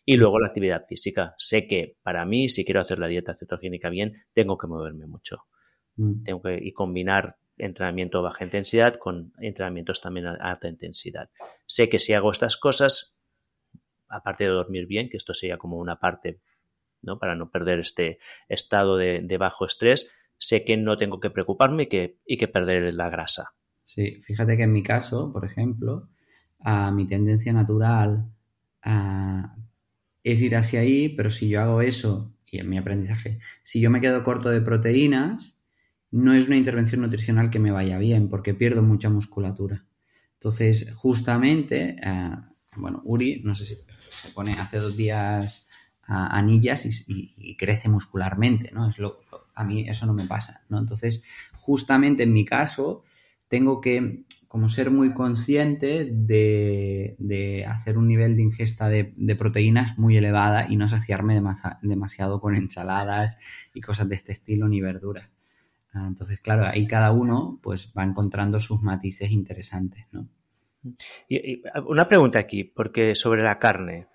[0.05, 1.35] Y luego la actividad física.
[1.39, 5.45] Sé que para mí, si quiero hacer la dieta cetogénica bien, tengo que moverme mucho.
[5.97, 6.25] Mm.
[6.25, 11.31] Tengo que y combinar entrenamiento a baja intensidad con entrenamientos también a alta intensidad.
[11.67, 13.19] Sé que si hago estas cosas,
[14.09, 16.41] aparte de dormir bien, que esto sería como una parte,
[17.03, 17.19] ¿no?
[17.19, 18.19] Para no perder este
[18.49, 22.95] estado de, bajo estrés, sé que no tengo que preocuparme y que, y que perder
[22.95, 23.55] la grasa.
[23.83, 26.09] Sí, fíjate que en mi caso, por ejemplo,
[26.61, 28.31] a mi tendencia natural
[30.23, 33.91] es ir hacia ahí, pero si yo hago eso, y en mi aprendizaje, si yo
[33.91, 35.60] me quedo corto de proteínas,
[36.11, 39.85] no es una intervención nutricional que me vaya bien porque pierdo mucha musculatura.
[40.35, 42.31] Entonces, justamente, eh,
[42.77, 43.79] bueno, Uri, no sé si
[44.11, 45.67] se pone hace dos días
[46.11, 48.89] anillas y, crece muscularmente, ¿no?
[48.89, 49.21] Es lo,
[49.55, 50.79] a mí eso no me pasa, ¿no?
[50.79, 51.23] Entonces,
[51.57, 53.05] justamente en mi caso,
[53.49, 60.17] tengo que como ser muy consciente de, hacer un nivel de ingesta de, proteínas muy
[60.17, 61.41] elevada y no saciarme
[61.83, 63.37] demasiado con ensaladas
[63.75, 65.31] y cosas de este estilo ni verduras.
[65.93, 70.29] Ah, entonces, claro, ahí cada uno pues va encontrando sus matices interesantes, ¿no?
[71.29, 74.09] Y, una pregunta aquí, porque sobre la carne.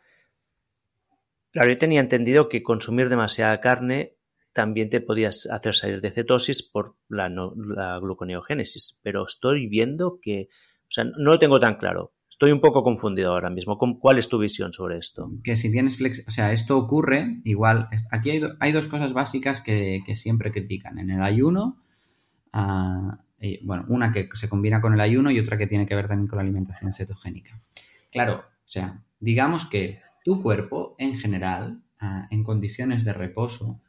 [1.52, 4.16] Claro, yo tenía entendido que consumir demasiada carne
[4.52, 10.48] también te podías hacer salir de cetosis por la, la gluconeogénesis, pero estoy viendo que,
[10.84, 12.14] o sea, no lo tengo tan claro.
[12.36, 13.78] Estoy un poco confundido ahora mismo.
[13.78, 15.32] ¿Cuál es tu visión sobre esto?
[15.42, 17.88] Que si tienes flex, o sea, esto ocurre igual.
[18.12, 21.00] Aquí hay, dos cosas básicas que, siempre critican.
[21.00, 21.82] En el ayuno,
[22.52, 23.20] ah,
[23.64, 26.28] bueno, una que se combina con el ayuno y otra que tiene que ver también
[26.28, 27.58] con la alimentación cetogénica.
[28.12, 33.80] Claro, o sea, digamos que tu cuerpo en general, ah, en condiciones de reposo,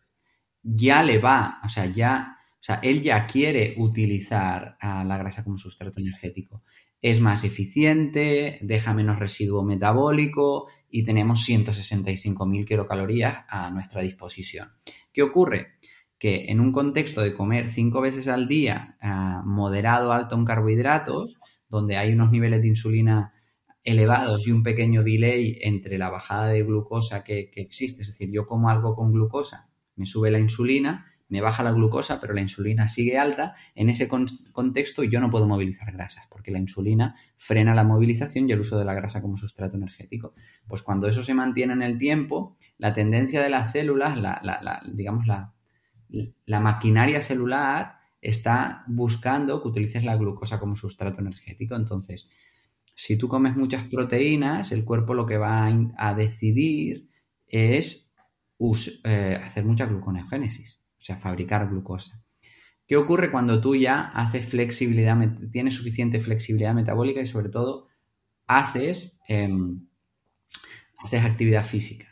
[0.62, 5.42] ya le va, o sea, ya, o sea, él ya quiere utilizar a la grasa
[5.42, 6.62] como sustrato energético
[7.02, 14.72] es más eficiente, deja menos residuo metabólico y tenemos 165.000 kilocalorías a nuestra disposición.
[15.12, 15.78] ¿Qué ocurre?
[16.18, 21.38] Que en un contexto de comer cinco veces al día, ah, moderado alto en carbohidratos,
[21.68, 23.34] donde hay unos niveles de insulina
[23.82, 28.30] elevados y un pequeño delay entre la bajada de glucosa que, que existe, es decir,
[28.32, 32.40] yo como algo con glucosa, me sube la insulina, me baja la glucosa, pero la
[32.40, 37.74] insulina sigue alta, en ese contexto yo no puedo movilizar grasas, porque la insulina frena
[37.74, 40.34] la movilización y el uso de la grasa como sustrato energético.
[40.68, 45.26] Pues cuando eso se mantiene en el tiempo, la tendencia de las células, la, digamos,
[45.26, 45.52] la,
[46.60, 51.74] maquinaria celular está buscando que utilices la glucosa como sustrato energético.
[51.74, 52.28] Entonces,
[52.94, 57.08] si tú comes muchas proteínas, el cuerpo lo que va a, decidir
[57.48, 58.12] es
[59.04, 62.20] eh, hacer mucha gluconeogénesis sea, fabricar glucosa.
[62.86, 65.16] ¿Qué ocurre cuando tú ya haces flexibilidad,
[65.50, 67.88] tienes suficiente flexibilidad metabólica y sobre todo
[68.46, 69.86] haces, em,
[70.98, 72.06] haces actividad física?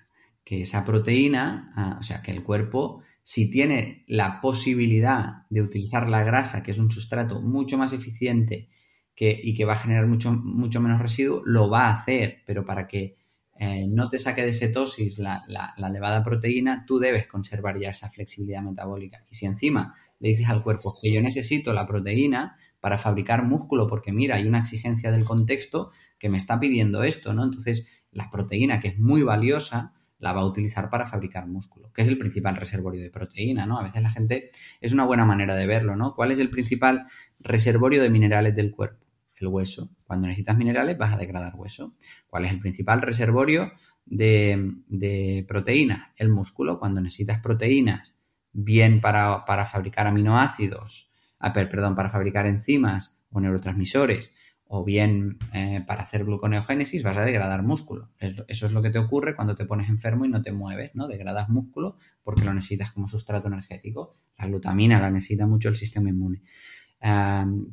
[0.45, 6.09] Que esa proteína, ah, o sea, que el cuerpo, si tiene la posibilidad de utilizar
[6.09, 8.69] la grasa, que es un sustrato mucho más eficiente
[9.17, 12.89] y que va a generar mucho, mucho menos residuo, lo va a hacer, pero para
[12.89, 13.17] que
[13.57, 18.11] eh, no te saque de cetosis la, la, elevada proteína, tú debes conservar ya esa
[18.11, 19.25] flexibilidad metabólica.
[19.31, 23.87] Y si encima le dices al cuerpo que yo necesito la proteína para fabricar músculo,
[23.87, 27.45] porque mira, hay una exigencia del contexto que me está pidiendo esto, ¿no?
[27.45, 32.03] Entonces, la proteína, que es muy valiosa, la va a utilizar para fabricar músculo, que
[32.03, 33.79] es el principal reservorio de proteína, ¿no?
[33.79, 34.51] A veces la gente
[34.81, 36.15] es una buena manera de verlo, ¿no?
[36.15, 37.07] ¿Cuál es el principal
[37.41, 39.04] reservorio de minerales del cuerpo?
[39.37, 39.91] El hueso.
[40.05, 41.95] Cuando necesitas minerales vas a degradar hueso.
[42.27, 43.73] ¿Cuál es el principal reservorio
[44.07, 46.11] de, de proteínas?
[46.17, 46.79] El músculo.
[46.79, 48.15] Cuando necesitas proteínas,
[48.53, 51.11] bien para, para fabricar aminoácidos,
[51.53, 54.33] perdón, para fabricar enzimas o neurotransmisores,
[54.67, 58.11] o bien eh, para hacer gluconeogénesis vas a degradar músculo.
[58.19, 61.07] Eso es lo que te ocurre cuando te pones enfermo y no te mueves, ¿no?
[61.07, 64.17] Degradas músculo porque lo necesitas como sustrato energético.
[64.39, 66.43] La glutamina la necesita mucho el sistema inmune.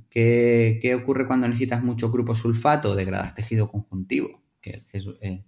[0.09, 2.95] ¿Qué, ocurre cuando necesitas mucho grupo sulfato?
[2.95, 4.41] Degradas tejido conjuntivo.
[4.63, 5.45] Eh,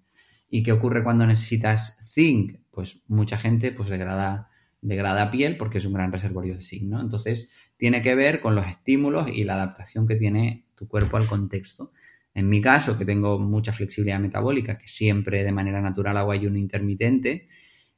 [0.49, 2.59] ¿Y qué ocurre cuando necesitas zinc?
[2.71, 4.49] Pues mucha gente pues degrada,
[4.81, 7.01] degrada piel porque es un gran reservorio de zinc, ¿no?
[7.01, 11.27] Entonces tiene que ver con los estímulos y la adaptación que tiene tu cuerpo al
[11.27, 11.91] contexto.
[12.33, 16.57] En mi caso, que tengo mucha flexibilidad metabólica, que siempre de manera natural hago ayuno
[16.57, 17.47] intermitente,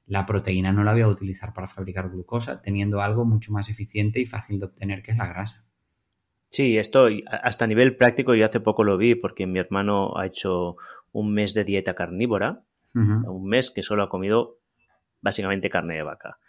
[0.08, 4.20] la proteína no la voy a utilizar para fabricar glucosa, teniendo algo mucho más eficiente
[4.20, 5.65] y fácil de obtener, que es la grasa.
[6.56, 7.10] Sí, esto
[7.44, 10.78] hasta a nivel práctico yo hace poco lo vi porque mi hermano ha hecho
[11.12, 14.60] un mes de dieta carnívora, un mes que solo ha comido
[15.20, 16.40] básicamente carne de vaca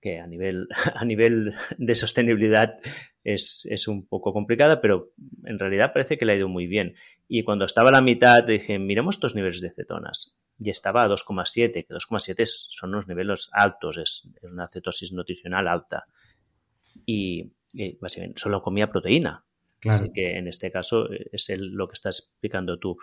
[0.00, 2.76] que a nivel, a nivel de sostenibilidad
[3.24, 5.10] es, es, un poco complicada, pero
[5.46, 6.94] en realidad parece que le ha ido muy bien.
[7.26, 10.38] Y cuando estaba a la mitad, dije, miremos estos niveles de cetonas.
[10.60, 16.06] Y estaba a 2,7, que 2,7 son unos niveles altos, es, una cetosis nutricional alta.
[17.04, 17.50] Y,
[18.00, 19.44] básicamente solo comía proteína.
[19.84, 22.96] Así que en este caso es lo que estás explicando tú,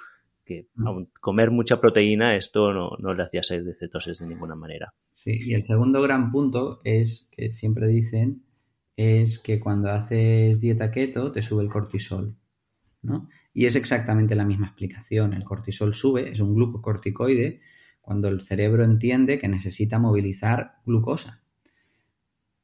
[0.44, 1.04] que mm.
[1.20, 4.94] comer mucha proteína esto no, no le hacía salir de cetosis de ninguna manera.
[5.14, 8.44] Sí, y el segundo gran punto es que siempre dicen
[8.98, 12.36] es que cuando haces dieta keto te sube el cortisol,
[13.02, 13.30] ¿no?
[13.54, 15.34] Y es exactamente la misma explicación.
[15.34, 17.62] El cortisol sube, es un glucocorticoide,
[18.02, 21.42] cuando el cerebro entiende que necesita movilizar glucosa,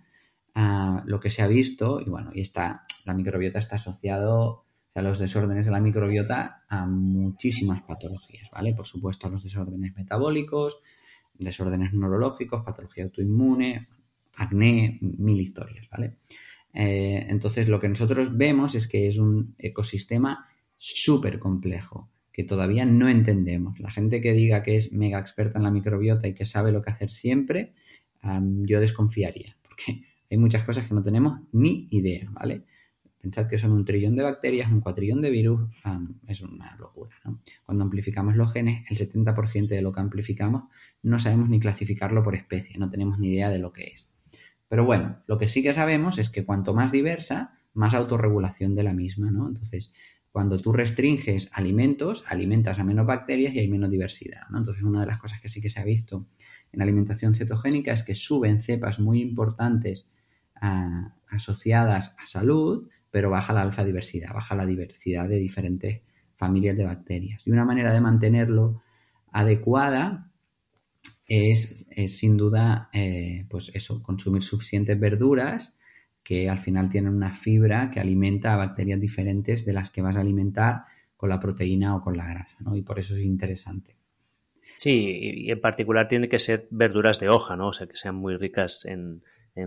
[0.56, 4.66] ah, lo que se ha visto, y bueno, y está, la microbiota está asociado
[4.96, 8.74] a los desórdenes de la microbiota a muchísimas patologías, ¿vale?
[8.74, 10.82] Por supuesto, a los desórdenes metabólicos,
[11.40, 13.88] desórdenes neurológicos, patología autoinmune,
[14.36, 16.18] acné, mil historias, ¿vale?
[16.74, 22.86] Eh, entonces, lo que nosotros vemos es que es un ecosistema súper complejo, que todavía
[22.86, 23.80] no entendemos.
[23.80, 26.82] La gente que diga que es mega experta en la microbiota y que sabe lo
[26.82, 27.74] que hacer siempre,
[28.64, 32.64] yo desconfiaría, porque hay muchas cosas que no tenemos ni idea, ¿vale?
[33.22, 35.62] Pensad que son un trillón de bacterias, un cuatrillón de virus,
[36.28, 37.16] es una locura.
[37.24, 37.40] ¿no?
[37.66, 40.66] Cuando amplificamos los genes, el 70% de lo que amplificamos
[41.06, 44.10] no sabemos ni clasificarlo por especie, no tenemos ni idea de lo que es.
[44.68, 48.84] Pero bueno, lo que sí que sabemos es que cuanto más diversa, más autorregulación de
[48.84, 49.48] la misma, ¿no?
[49.48, 49.94] Entonces,
[50.32, 54.42] cuando tú restringes alimentos, alimentas a menos bacterias y hay menos diversidad.
[54.50, 56.26] Entonces, una de las cosas que sí que se ha visto
[56.72, 60.10] en alimentación cetogénica es que suben cepas muy importantes
[60.60, 66.02] ah, asociadas a salud, pero baja la alfa diversidad, baja la diversidad de diferentes
[66.36, 67.46] familias de bacterias.
[67.46, 68.82] Y una manera de mantenerlo
[69.32, 70.32] adecuada
[71.28, 75.76] es, sin duda, eh, pues eso, consumir suficientes verduras
[76.24, 80.16] que al final tienen una fibra que alimenta a bacterias diferentes de las que vas
[80.16, 80.84] a alimentar
[81.16, 82.76] con la proteína o con la grasa, ¿no?
[82.76, 83.96] Y por eso es interesante.
[84.78, 87.70] Sí, y en particular tiene que ser verduras de hoja, ¿no?
[87.70, 89.22] O sea, que sean muy ricas en,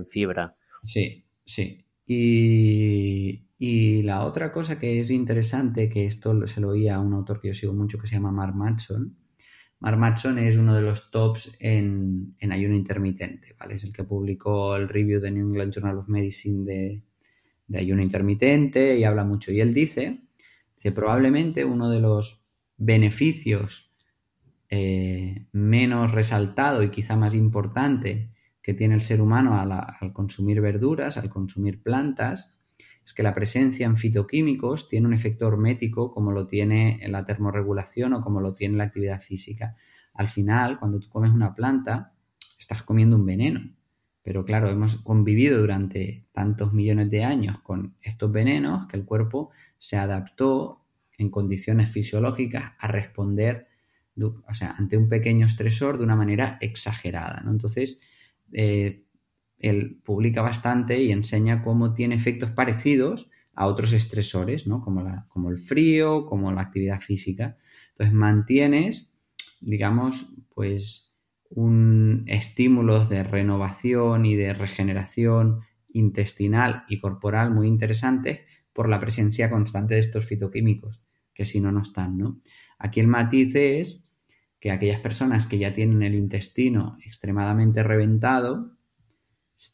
[0.06, 0.56] fibra.
[0.84, 1.84] Sí, sí.
[2.06, 7.14] Y, y, la otra cosa que es interesante, que esto se lo oía a un
[7.14, 9.16] autor que yo sigo mucho que se llama Mark Matson,
[9.80, 13.74] Mark Matson es uno de los tops en, ayuno intermitente, ¿vale?
[13.74, 17.02] Es el que publicó el review de New England Journal of Medicine de,
[17.78, 19.52] ayuno intermitente y habla mucho.
[19.52, 20.22] Y él dice,
[20.80, 22.42] que probablemente uno de los
[22.76, 23.90] beneficios
[24.70, 28.30] eh, menos resaltado y quizá más importante
[28.62, 32.50] que tiene el ser humano al consumir verduras, al consumir plantas,
[33.08, 37.24] es que la presencia en fitoquímicos tiene un efecto hormético como lo tiene en la
[37.24, 39.76] termorregulación o como lo tiene la actividad física.
[40.12, 42.12] Al final, cuando tú comes una planta,
[42.58, 43.62] estás comiendo un veneno.
[44.22, 49.52] Pero claro, hemos convivido durante tantos millones de años con estos venenos que el cuerpo
[49.78, 50.84] se adaptó
[51.16, 53.68] en condiciones fisiológicas a responder
[54.20, 57.42] o sea, ante un pequeño estresor de una manera exagerada.
[57.46, 58.02] Entonces,
[58.52, 59.04] eh,
[59.58, 64.80] él publica bastante y enseña cómo tiene efectos parecidos a otros estresores, ¿no?
[64.82, 67.56] Como, la, como el frío, como la actividad física.
[67.90, 69.14] Entonces mantienes,
[69.60, 71.12] digamos, pues
[71.50, 79.50] un estímulo de renovación y de regeneración intestinal y corporal muy interesante por la presencia
[79.50, 81.00] constante de estos fitoquímicos,
[81.34, 82.40] que si no, no están, ¿no?
[82.78, 84.04] Aquí el matiz es
[84.60, 88.77] que aquellas personas que ya tienen el intestino extremadamente reventado,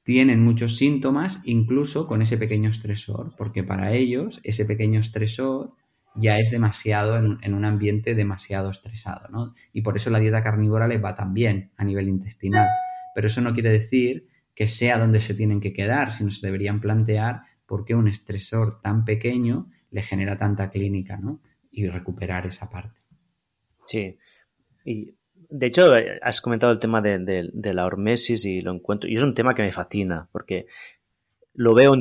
[0.04, 5.72] tienen muchos síntomas incluso con ese pequeño estresor, porque para ellos ese pequeño estresor
[6.14, 9.54] ya es demasiado en, un ambiente demasiado estresado, ¿no?
[9.72, 12.68] Y por eso la dieta carnívora les va tan bien a nivel intestinal.
[13.14, 16.80] Pero eso no quiere decir que sea donde se tienen que quedar, sino se deberían
[16.80, 21.40] plantear por qué un estresor tan pequeño le genera tanta clínica, ¿no?
[21.70, 23.00] Y recuperar esa parte.
[23.84, 24.16] Sí.
[24.84, 25.14] Y
[25.48, 29.22] de hecho, eh, has comentado el tema de, la hormesis y lo encuentro, y es
[29.22, 30.66] un tema que me fascina, porque
[31.54, 31.94] lo veo,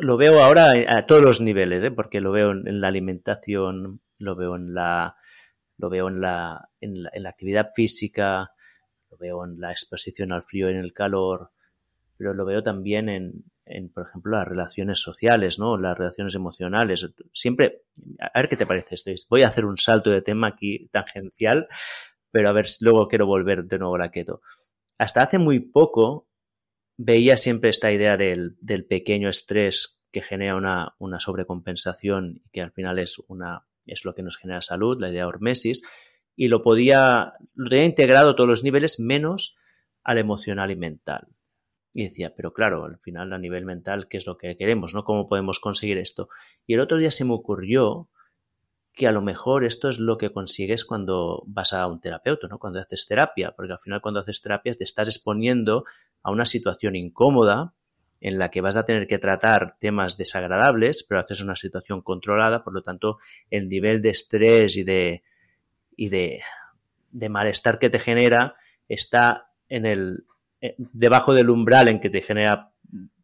[0.00, 1.90] lo veo ahora a todos los niveles, ¿eh?
[1.90, 5.16] porque lo veo en, la alimentación, lo veo en la,
[5.78, 8.50] lo veo en la, en la, actividad física,
[9.10, 11.50] lo veo en la exposición al frío y en el calor,
[12.16, 15.76] pero lo veo también en, en, por ejemplo, las relaciones sociales, ¿no?
[15.78, 17.08] Las relaciones emocionales.
[17.32, 17.82] Siempre,
[18.20, 19.10] a ver qué te parece esto.
[19.30, 21.68] Voy a hacer un salto de tema aquí tangencial,
[22.30, 24.42] pero a ver, luego quiero volver de nuevo a la keto.
[24.98, 26.28] Hasta hace muy poco
[26.96, 28.56] veía siempre esta idea del,
[28.88, 34.14] pequeño estrés que genera una, una, sobrecompensación y que al final es, una, es lo
[34.14, 35.82] que nos genera salud, la idea de hormesis,
[36.36, 39.56] y lo podía, lo tenía integrado a todos los niveles menos
[40.02, 41.28] al emocional y mental.
[41.92, 44.94] Y decía, pero claro, al final a nivel mental, ¿qué es lo que queremos?
[44.94, 45.04] ¿no?
[45.04, 46.28] ¿Cómo podemos conseguir esto?
[46.66, 48.08] Y el otro día se me ocurrió
[49.00, 52.58] que a lo mejor esto es lo que consigues cuando vas a un terapeuta, ¿no?
[52.58, 55.84] Cuando haces terapia, porque al final cuando haces terapia te estás exponiendo
[56.22, 57.72] a una situación incómoda
[58.20, 62.62] en la que vas a tener que tratar temas desagradables, pero haces una situación controlada,
[62.62, 63.16] por lo tanto,
[63.48, 65.22] el nivel de estrés y de
[65.96, 66.42] y de,
[67.30, 68.54] malestar que te genera
[68.86, 70.26] está en el
[70.60, 72.69] eh, debajo del umbral en que te genera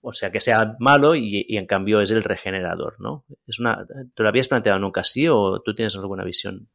[0.01, 3.25] o sea, que sea malo y, en cambio es el regenerador, ¿no?
[3.47, 6.69] ¿Te lo habías planteado nunca así o tú tienes alguna visión?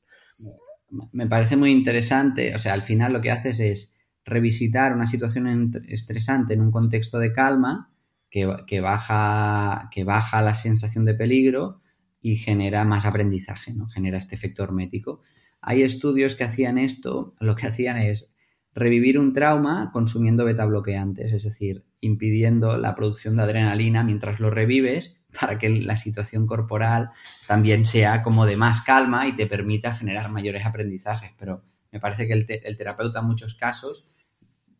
[1.12, 5.72] Me parece muy interesante, o sea, al final lo que haces es revisitar una situación
[5.88, 7.90] estresante en un contexto de calma
[8.30, 11.82] que, baja, que baja la sensación de peligro
[12.22, 13.88] y genera más aprendizaje, ¿no?
[13.88, 15.22] Genera este efecto hermético.
[15.62, 18.34] Hay estudios que hacían esto, lo que hacían es
[18.74, 24.50] revivir un trauma consumiendo beta bloqueantes, es decir, impidiendo la producción de adrenalina mientras lo
[24.50, 27.12] revives para que la situación corporal
[27.48, 31.32] también sea como de más calma y te permita generar mayores aprendizajes.
[31.40, 34.06] Pero me parece que el, terapeuta en muchos casos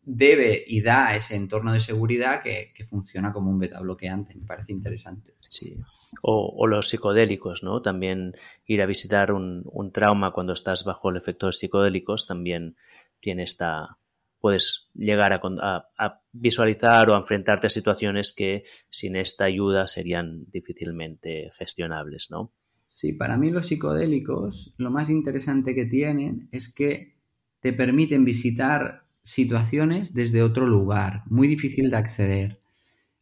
[0.04, 4.34] debe y da ese entorno de seguridad que, funciona como un beta bloqueante.
[4.34, 5.34] Me parece interesante.
[5.48, 5.76] Sí.
[6.20, 7.80] O, los psicodélicos, ¿no?
[7.80, 8.34] También
[8.66, 12.76] ir a visitar un, un trauma cuando estás bajo el efecto de psicodélicos también
[13.20, 13.98] tiene esta,
[14.42, 21.52] puedes llegar a, visualizar o a enfrentarte a situaciones que sin esta ayuda serían difícilmente
[21.56, 22.52] gestionables, ¿no?
[22.92, 27.14] Sí, para mí los psicodélicos lo más interesante que tienen es que
[27.60, 32.60] te permiten visitar situaciones desde otro lugar, muy difícil de acceder.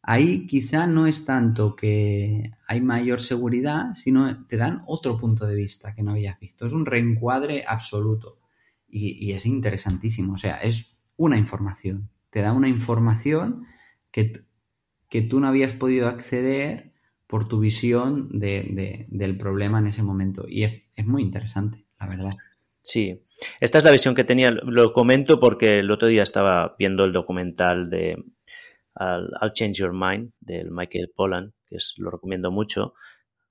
[0.01, 5.55] Ahí quizá no es tanto que hay mayor seguridad, sino te dan otro punto de
[5.55, 6.65] vista que no habías visto.
[6.65, 8.39] Es un reencuadre absoluto
[8.91, 10.35] y, es interesantísimo.
[10.35, 10.90] O sea, es
[11.21, 12.09] una información.
[12.31, 13.67] Te da una información
[14.11, 14.33] que,
[15.11, 16.93] que tú no habías podido acceder
[17.27, 20.47] por tu visión del problema en ese momento.
[20.49, 22.33] Y es, muy interesante, la verdad.
[22.81, 23.23] Sí,
[23.61, 24.51] esta es la visión que tenía.
[24.51, 28.17] Lo comento porque el otro día estaba viendo el documental de
[28.99, 32.95] I'll Change Your Mind del Michael Pollan, que es, lo recomiendo mucho.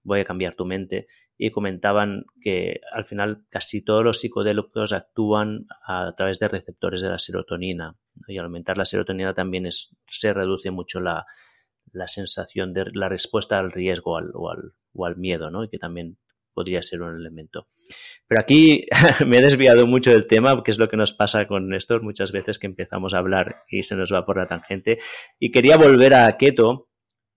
[0.03, 1.07] Voy a cambiar tu mente.
[1.37, 7.09] Y comentaban que al final casi todos los psicodélicos actúan a través de receptores de
[7.09, 7.97] la serotonina.
[8.27, 11.25] Y al aumentar la serotonina también es, se reduce mucho la,
[11.91, 15.63] la sensación de la respuesta al riesgo o, al, o al miedo, ¿no?
[15.63, 16.17] Y que también
[16.53, 17.67] podría ser un elemento.
[18.27, 18.85] Pero aquí
[19.25, 22.33] me he desviado mucho del tema, que es lo que nos pasa con estos muchas
[22.33, 24.99] veces que empezamos a hablar y se nos va por la tangente.
[25.39, 26.88] Y quería volver a Keto,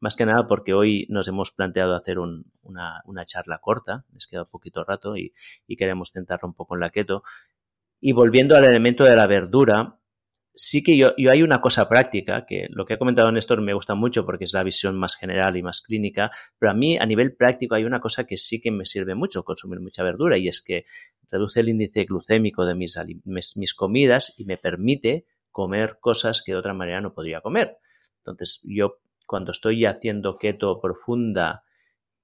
[0.03, 4.82] más que nada porque hoy nos hemos planteado hacer una, charla corta, les queda poquito
[4.82, 5.32] rato y,
[5.78, 7.22] queremos centrarlo un poco en la Keto.
[8.00, 10.00] Y volviendo al elemento de la verdura,
[10.55, 13.94] sí que yo, hay una cosa práctica, que lo que ha comentado Néstor me gusta
[13.94, 17.36] mucho porque es la visión más general y más clínica, pero a mí a nivel
[17.36, 20.62] práctico hay una cosa que sí que me sirve mucho, consumir mucha verdura, y es
[20.62, 20.84] que
[21.30, 26.59] reduce el índice glucémico de mis, mis, comidas y me permite comer cosas que de
[26.59, 27.78] otra manera no podría comer.
[28.18, 28.98] Entonces, yo
[29.33, 31.64] cuando estoy haciendo keto profunda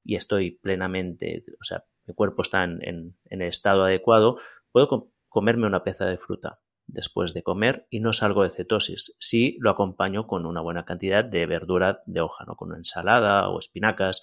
[0.05, 4.37] y estoy plenamente, o sea, mi cuerpo está en, en, el estado adecuado,
[4.73, 9.57] puedo comerme una pieza de fruta después de comer y no salgo de cetosis si
[9.59, 12.57] lo acompaño con una buena cantidad de verdura de hoja, ¿no?
[12.57, 14.21] con una ensalada o espinacas,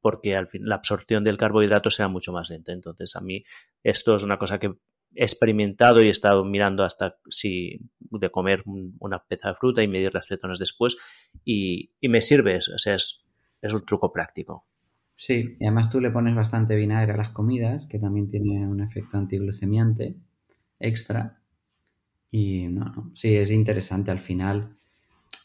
[0.00, 2.72] porque al fin la absorción del carbohidrato sea mucho más lenta.
[2.72, 3.44] Entonces, a mí
[3.82, 4.72] esto es una cosa que
[5.14, 8.62] experimentado y he estado mirando hasta si de comer
[8.98, 10.96] una pieza de fruta y medir las cetonas después
[11.44, 13.26] y, me sirve, o sea, es,
[13.62, 14.64] es un truco práctico.
[15.16, 18.80] Sí, y además tú le pones bastante vinagre a las comidas, que también tiene un
[18.80, 20.16] efecto antiglucemiante
[20.78, 21.42] extra.
[22.30, 24.76] Y no, sí, es interesante al final.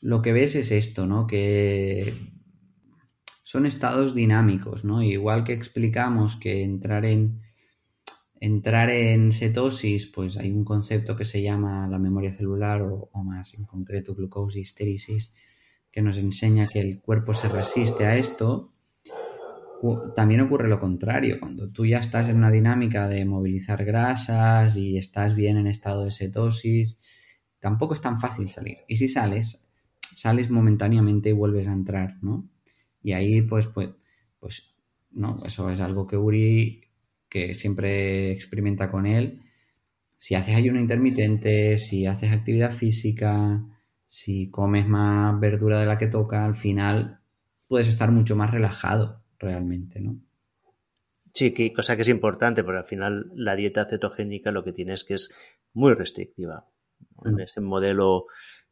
[0.02, 1.28] Lo que ves es esto, ¿no?
[1.28, 2.14] Que
[3.44, 5.04] son estados dinámicos, ¿no?
[5.04, 7.42] Igual que explicamos que entrar en
[8.40, 13.54] entrar en cetosis, pues hay un concepto que se llama la memoria celular o, más
[13.54, 14.62] en concreto glucose
[15.92, 18.76] que nos enseña que el cuerpo se resiste a esto
[20.16, 21.38] también ocurre lo contrario.
[21.40, 26.06] Cuando tú ya estás en una dinámica de movilizar grasas y estás bien en estado
[26.06, 26.98] de cetosis,
[27.60, 28.80] tampoco es tan fácil salir.
[28.88, 29.66] Y si sales,
[30.16, 32.48] sales momentáneamente y vuelves a entrar, ¿no?
[33.04, 33.92] Y ahí, pues, pues,
[34.40, 34.74] pues,
[35.12, 36.82] no, eso es algo que Uri,
[37.30, 39.42] que siempre experimenta con él.
[40.20, 43.62] Si haces ayuno intermitente, si haces actividad física,
[44.08, 47.20] si comes más verdura de la que toca, al final
[47.68, 50.18] puedes estar mucho más relajado realmente, ¿no?
[51.34, 54.94] Sí, que, cosa que es importante, porque al final la dieta cetogénica lo que tiene
[54.94, 55.38] es que es
[55.74, 56.66] muy restrictiva.
[57.26, 57.40] En mm.
[57.42, 58.28] ese modelo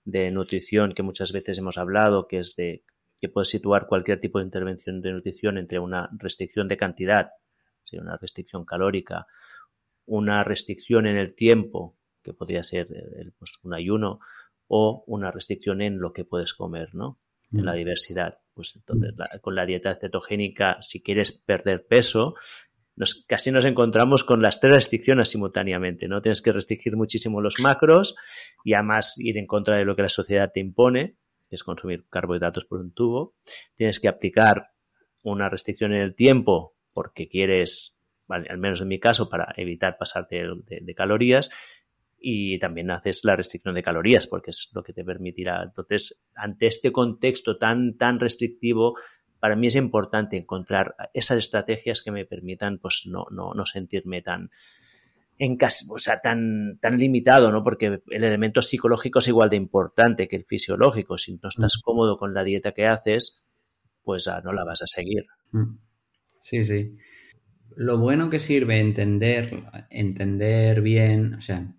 [0.05, 2.83] de nutrición que muchas veces hemos hablado, que es de
[3.19, 7.31] que puede situar cualquier tipo de intervención de nutrición entre una restricción de cantidad,
[7.99, 9.27] una restricción calórica,
[10.05, 12.87] una restricción en el tiempo, que podría ser
[13.37, 14.19] pues, un ayuno,
[14.67, 17.19] o una restricción en lo que puedes comer, ¿no?
[17.51, 17.77] En la mm.
[17.77, 18.39] diversidad.
[18.53, 22.35] Pues entonces, con la dieta cetogénica, si quieres perder peso,
[22.95, 26.21] nos, casi nos encontramos con las tres restricciones simultáneamente, ¿no?
[26.21, 28.15] Tienes que restringir muchísimo los macros
[28.63, 31.17] y además ir en contra de lo que la sociedad te impone,
[31.49, 33.35] que es consumir carbohidratos por un tubo.
[33.75, 34.71] Tienes que aplicar
[35.23, 40.43] una restricción en el tiempo porque quieres, al menos en mi caso, para evitar pasarte
[40.65, 41.49] de calorías
[42.25, 45.61] y también haces la restricción de calorías porque es lo que te permitirá.
[45.63, 48.95] Entonces, ante este contexto tan, tan restrictivo,
[49.39, 54.21] para mí es importante encontrar esas estrategias que me permitan pues no, no, no sentirme
[54.21, 54.49] tan
[55.37, 55.57] en
[55.89, 57.63] o sea, tan, tan limitado, ¿no?
[57.63, 61.17] Porque el elemento psicológico es igual de importante que el fisiológico.
[61.17, 63.45] Si no estás cómodo con la dieta que haces,
[64.03, 65.25] pues ah, no la vas a seguir.
[65.51, 65.75] Mm.
[66.43, 66.97] Sí, sí.
[67.77, 71.73] Lo bueno que sirve entender, entender bien, o sea,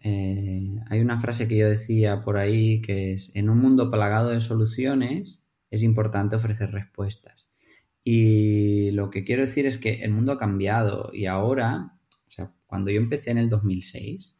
[0.00, 4.30] eh, hay una frase que yo decía por ahí que es, en un mundo plagado
[4.30, 7.46] de soluciones es importante ofrecer respuestas.
[8.04, 11.92] Y lo que quiero decir es que el mundo ha cambiado y ahora,
[12.28, 14.36] o sea, cuando yo empecé en el 2006,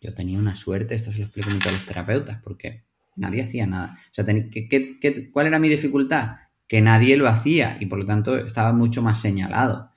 [0.00, 2.84] yo tenía una suerte, esto se lo explico mucho a los terapeutas, porque
[3.16, 3.98] nadie hacía nada.
[4.10, 6.36] O sea, ¿qué, cuál era mi dificultad?
[6.68, 9.90] Que nadie lo hacía y por lo tanto estaba mucho más señalado.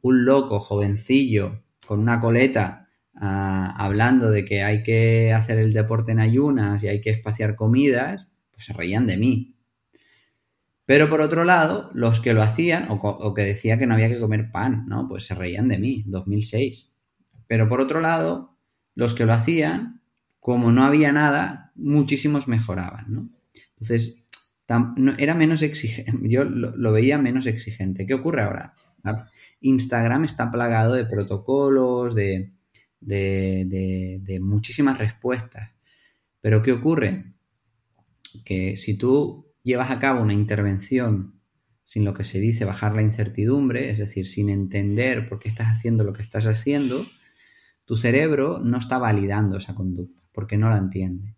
[0.00, 6.12] Un loco jovencillo con una coleta ah, hablando de que hay que hacer el deporte
[6.12, 9.54] en ayunas y hay que espaciar comidas, pues se reían de mí.
[10.86, 14.20] Pero por otro lado, los que lo hacían, o, que decía que no había que
[14.20, 15.08] comer pan, ¿no?
[15.08, 16.90] Pues se reían de mí, 2006.
[17.46, 18.56] Pero por otro lado,
[18.94, 20.02] los que lo hacían,
[20.40, 23.30] como no había nada, muchísimos mejoraban, ¿no?
[23.70, 24.23] Entonces,
[25.18, 28.06] era menos exigente, yo lo, veía menos exigente.
[28.06, 28.74] ¿Qué ocurre ahora?
[29.60, 32.52] Instagram está plagado de protocolos, de,
[33.00, 35.70] de, muchísimas respuestas.
[36.40, 37.34] Pero ¿qué ocurre?
[38.44, 41.40] Que si tú llevas a cabo una intervención
[41.84, 45.68] sin lo que se dice bajar la incertidumbre, es decir, sin entender por qué estás
[45.68, 47.06] haciendo lo que estás haciendo,
[47.84, 51.36] tu cerebro no está validando esa conducta porque no la entiende.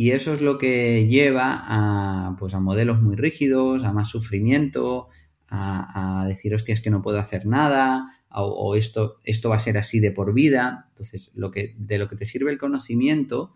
[0.00, 5.10] Y eso es lo que lleva a, pues, a modelos muy rígidos, a más sufrimiento,
[5.46, 9.76] a, decir, hostia, es que no puedo hacer nada, o, esto, esto va a ser
[9.76, 10.86] así de por vida.
[10.88, 13.52] Entonces, lo que, de lo que te sirve el conocimiento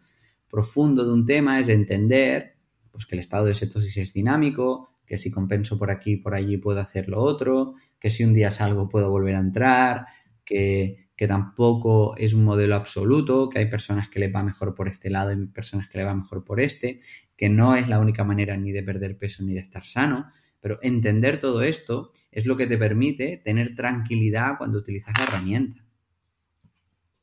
[0.50, 2.56] profundo de un tema es entender
[2.92, 6.34] pues, que el estado de cetosis es dinámico, que si compenso por aquí y por
[6.34, 10.08] allí puedo hacer lo otro, que si un día salgo puedo volver a entrar,
[10.44, 14.88] que, que tampoco es un modelo absoluto, que hay personas que les va mejor por
[14.88, 17.00] este lado y personas que les va mejor por este,
[17.36, 20.78] que no es la única manera ni de perder peso ni de estar sano, pero
[20.82, 25.84] entender todo esto es lo que te permite tener tranquilidad cuando utilizas la herramienta.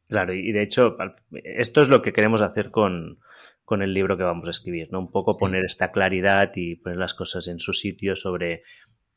[0.08, 0.98] Claro, y de hecho,
[1.32, 3.20] esto es lo que queremos hacer con,
[3.70, 5.00] el libro que vamos a escribir, ¿no?
[5.00, 8.64] Un poco poner esta claridad y poner las cosas en su sitio sobre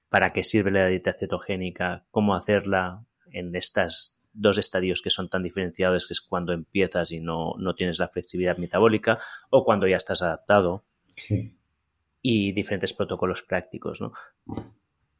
[0.08, 5.42] para qué sirve la dieta cetogénica, cómo hacerla en estas dos estadios que son tan
[5.42, 9.18] diferenciados, que es cuando empiezas y no, tienes la flexibilidad metabólica
[9.50, 10.84] o cuando ya estás adaptado.
[12.20, 14.12] Y diferentes protocolos prácticos, ¿no?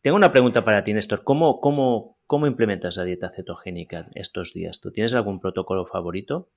[0.01, 1.23] Tengo una pregunta para ti, Néstor.
[1.23, 4.81] ¿Cómo, cómo, cómo implementas la dieta cetogénica estos días?
[4.81, 6.51] ¿Tú tienes algún protocolo favorito?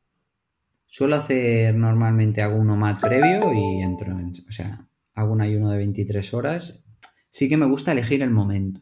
[0.87, 5.69] Suelo hacer normalmente hago uno más previo y entro en, o sea, hago un ayuno
[5.69, 6.83] de 23 horas.
[7.29, 8.81] Sí que me gusta elegir el momento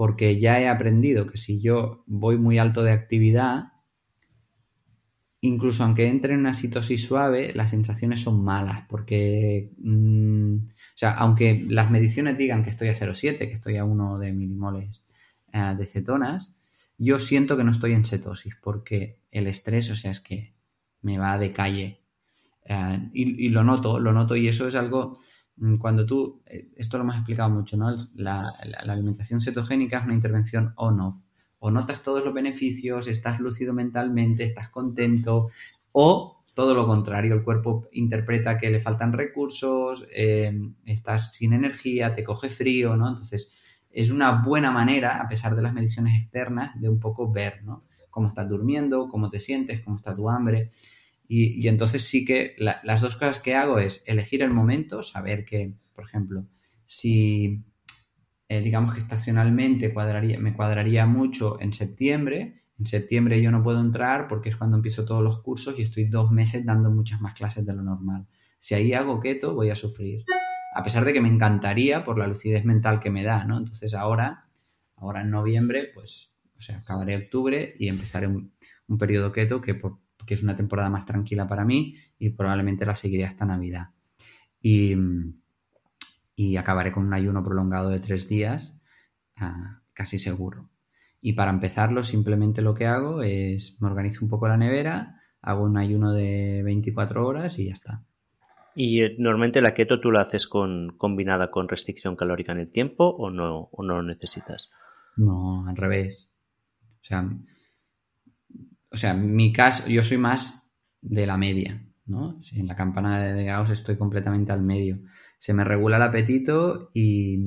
[0.00, 3.64] porque ya he aprendido que si yo voy muy alto de actividad,
[5.42, 11.10] incluso aunque entre en una citosis suave, las sensaciones son malas, porque, mm, o sea,
[11.18, 15.04] aunque las mediciones digan que estoy a 0,7, que estoy a 1 de milimoles
[15.52, 16.56] eh, de cetonas,
[16.96, 20.54] yo siento que no estoy en cetosis, porque el estrés, o sea, es que
[21.02, 22.00] me va de calle.
[22.64, 25.18] Eh, y, lo noto, lo noto, y eso es algo
[25.78, 27.96] cuando tú, eh, esto lo hemos explicado mucho, ¿no?
[28.14, 28.48] La,
[28.88, 31.16] alimentación cetogénica es una intervención on-off.
[31.58, 35.48] O notas todos los beneficios, estás lúcido mentalmente, estás contento,
[35.92, 42.14] o todo lo contrario, el cuerpo interpreta que le faltan recursos, em, estás sin energía,
[42.14, 43.08] te coge frío, ¿no?
[43.08, 43.52] Entonces,
[43.90, 47.84] es una buena manera, a pesar de las mediciones externas, de un poco ver, ¿no?
[48.10, 50.70] Cómo estás durmiendo, cómo te sientes, cómo está tu hambre.
[51.32, 55.74] Y, entonces sí que las dos cosas que hago es elegir el momento, saber que,
[55.94, 56.44] por ejemplo,
[56.86, 57.62] si
[58.48, 59.94] eh, digamos que estacionalmente
[60.40, 65.04] me cuadraría mucho en septiembre, en septiembre yo no puedo entrar porque es cuando empiezo
[65.04, 68.26] todos los cursos y estoy dos meses dando muchas más clases de lo normal.
[68.58, 70.24] Si ahí hago keto, voy a sufrir.
[70.74, 73.56] A pesar de que me encantaría por la lucidez mental que me da, ¿no?
[73.56, 74.48] Entonces ahora,
[74.96, 78.52] ahora en noviembre, pues, o sea, acabaré octubre y empezaré un,
[78.88, 82.86] un periodo keto que por, que es una temporada más tranquila para mí y probablemente
[82.86, 83.88] la seguiré hasta Navidad.
[84.60, 84.94] Y,
[86.56, 88.82] acabaré con un ayuno prolongado de tres días,
[89.36, 90.68] ah, casi seguro.
[91.20, 95.64] Y para empezarlo, simplemente lo que hago es me organizo un poco la nevera, hago
[95.64, 98.04] un ayuno de 24 horas y ya está.
[98.74, 102.70] ¿Y eh, normalmente la keto tú la haces con, combinada con restricción calórica en el
[102.70, 104.70] tiempo o no, o no lo necesitas?
[105.16, 106.30] No, al revés.
[107.02, 107.28] O sea,
[108.90, 110.68] o sea, mi caso, yo soy más
[111.00, 112.40] de la media, ¿no?
[112.52, 114.98] en la campana de Gauss estoy completamente al medio.
[115.38, 117.38] Se me regula el apetito y,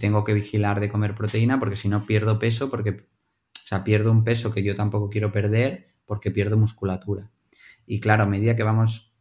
[0.00, 4.12] tengo que vigilar de comer proteína porque si no pierdo peso, porque, o sea, pierdo
[4.12, 7.30] un peso que yo tampoco quiero perder porque pierdo musculatura.
[7.86, 9.14] Y claro, a medida que vamos,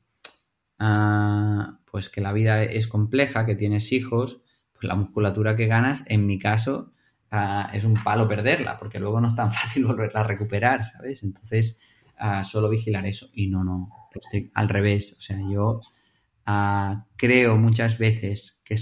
[0.77, 4.41] a, pues que la vida es compleja, que tienes hijos,
[4.73, 6.91] pues la musculatura que ganas, en mi caso,
[7.73, 11.23] es un palo perderla, porque luego no es tan fácil volverla a recuperar, ¿sabes?
[11.23, 11.78] Entonces,
[12.43, 13.30] solo vigilar eso.
[13.34, 13.89] Y no, no,
[14.53, 15.15] al revés.
[15.17, 15.82] O sea, yo
[17.17, 18.75] creo muchas veces que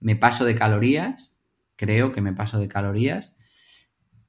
[0.00, 1.34] me paso de calorías,
[1.76, 3.36] creo que me paso de calorías,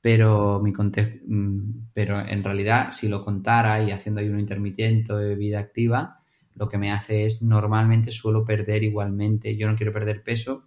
[0.02, 5.60] pero, mi mm, pero en realidad, si lo contara y haciendo ayuno intermitente de vida
[5.60, 6.20] activa,
[6.56, 9.56] lo que me hace es normalmente suelo perder igualmente.
[9.56, 10.66] Yo no quiero perder peso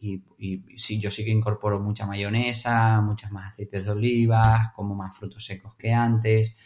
[0.00, 0.22] y,
[0.76, 5.44] sí, yo sí que incorporo mucha mayonesa, muchas más aceites de oliva, como más frutos
[5.44, 6.56] secos que antes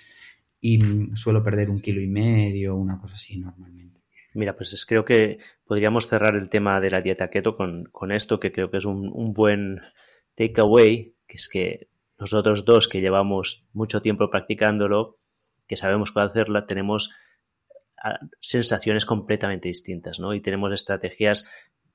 [0.61, 0.80] y
[1.14, 4.01] suelo perder un kilo y medio, una cosa así normalmente.
[4.35, 8.53] Mira, pues creo que podríamos cerrar el tema de la dieta keto con, esto, que
[8.53, 9.80] creo que es un, un buen
[10.35, 15.16] takeaway, que es que nosotros dos que llevamos mucho tiempo practicándolo,
[15.66, 17.11] que sabemos cómo hacerla, tenemos
[18.03, 20.33] ah, sensaciones completamente distintas, ¿no?
[20.33, 21.51] Y tenemos estrategias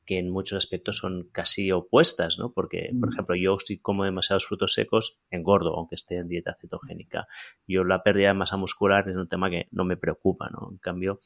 [0.08, 2.54] que en muchos aspectos son casi opuestas, ¿no?
[2.54, 3.14] Porque, por mm.
[3.14, 7.28] ejemplo, yo si como demasiados frutos secos, engordo, aunque esté en dieta cetogénica.
[7.68, 10.70] Yo la pérdida de masa muscular es un tema que no me preocupa, ¿no?
[10.72, 11.20] En cambio,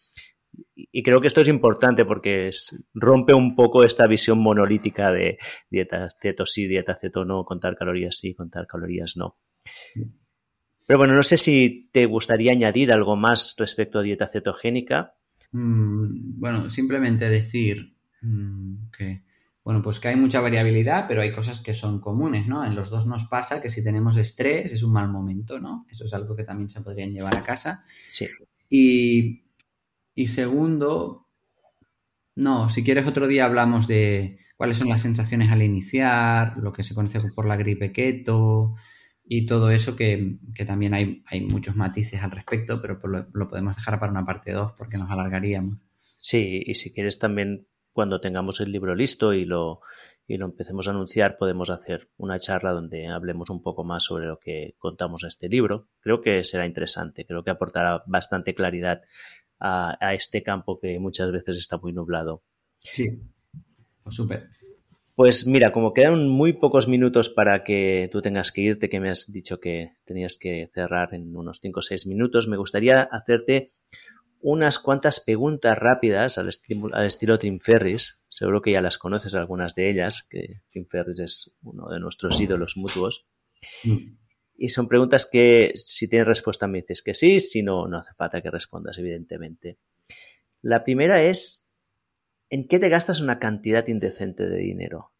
[0.76, 2.50] y creo que esto es importante porque
[2.94, 5.38] rompe un poco esta visión monolítica de
[5.70, 9.38] dieta ceto sí, dieta ceto no, contar calorías sí, contar calorías no.
[10.86, 15.14] Pero bueno, no sé si te gustaría añadir algo más respecto a dieta cetogénica.
[15.52, 19.24] Mm, bueno, simplemente decir mm, que,
[19.64, 22.66] bueno, pues que hay mucha variabilidad, pero hay cosas que son comunes, ¿no?
[22.66, 25.86] En los dos nos pasa que si tenemos estrés es un mal momento, ¿no?
[25.90, 27.84] Eso es algo que también se podrían llevar a casa.
[28.10, 28.28] Sí.
[28.70, 29.44] Y
[30.16, 31.28] y segundo,
[32.36, 36.84] no, si quieres otro día hablamos de cuáles son las sensaciones al iniciar, lo que
[36.84, 38.76] se conoce por la gripe keto
[39.24, 43.76] y todo eso que, también hay, hay, muchos matices al respecto, pero lo, lo podemos
[43.76, 45.80] dejar para una parte 2 porque nos alargaríamos.
[46.18, 49.82] Sí, y si quieres también cuando tengamos el libro listo y lo,
[50.28, 54.28] y lo empecemos a anunciar, podemos hacer una charla donde hablemos un poco más sobre
[54.28, 55.88] lo que contamos en este libro.
[56.00, 59.02] Creo que será interesante, creo que aportará bastante claridad
[59.60, 62.44] a, este campo que muchas veces está muy nublado.
[62.78, 63.22] Sí,
[64.04, 64.50] pues súper.
[65.14, 69.10] Pues mira, como quedan muy pocos minutos para que tú tengas que irte, que me
[69.10, 73.70] has dicho que tenías que cerrar en unos 5 o 6 minutos, me gustaría hacerte
[74.42, 76.50] unas cuantas preguntas rápidas al,
[76.94, 78.20] al, estilo Tim Ferris.
[78.28, 82.40] Seguro que ya las conoces algunas de ellas, que Tim Ferris es uno de nuestros
[82.40, 83.28] ídolos mutuos.
[83.84, 84.18] Mm.
[84.58, 88.14] Y son preguntas que si tienes respuesta me dices que sí, si no, no hace
[88.14, 89.80] falta que respondas, evidentemente.
[90.62, 91.70] La primera es,
[92.50, 95.14] ¿en qué te gastas una cantidad indecente de dinero?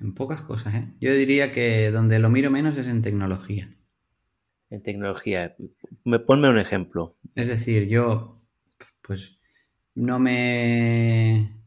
[0.00, 0.92] En pocas cosas, ¿eh?
[1.00, 3.74] Yo diría que donde lo miro menos es en tecnología.
[4.70, 5.54] En tecnología.
[6.04, 7.16] Me, ponme un ejemplo.
[7.34, 8.40] Es decir, yo,
[9.02, 9.38] pues,
[9.94, 11.60] no me,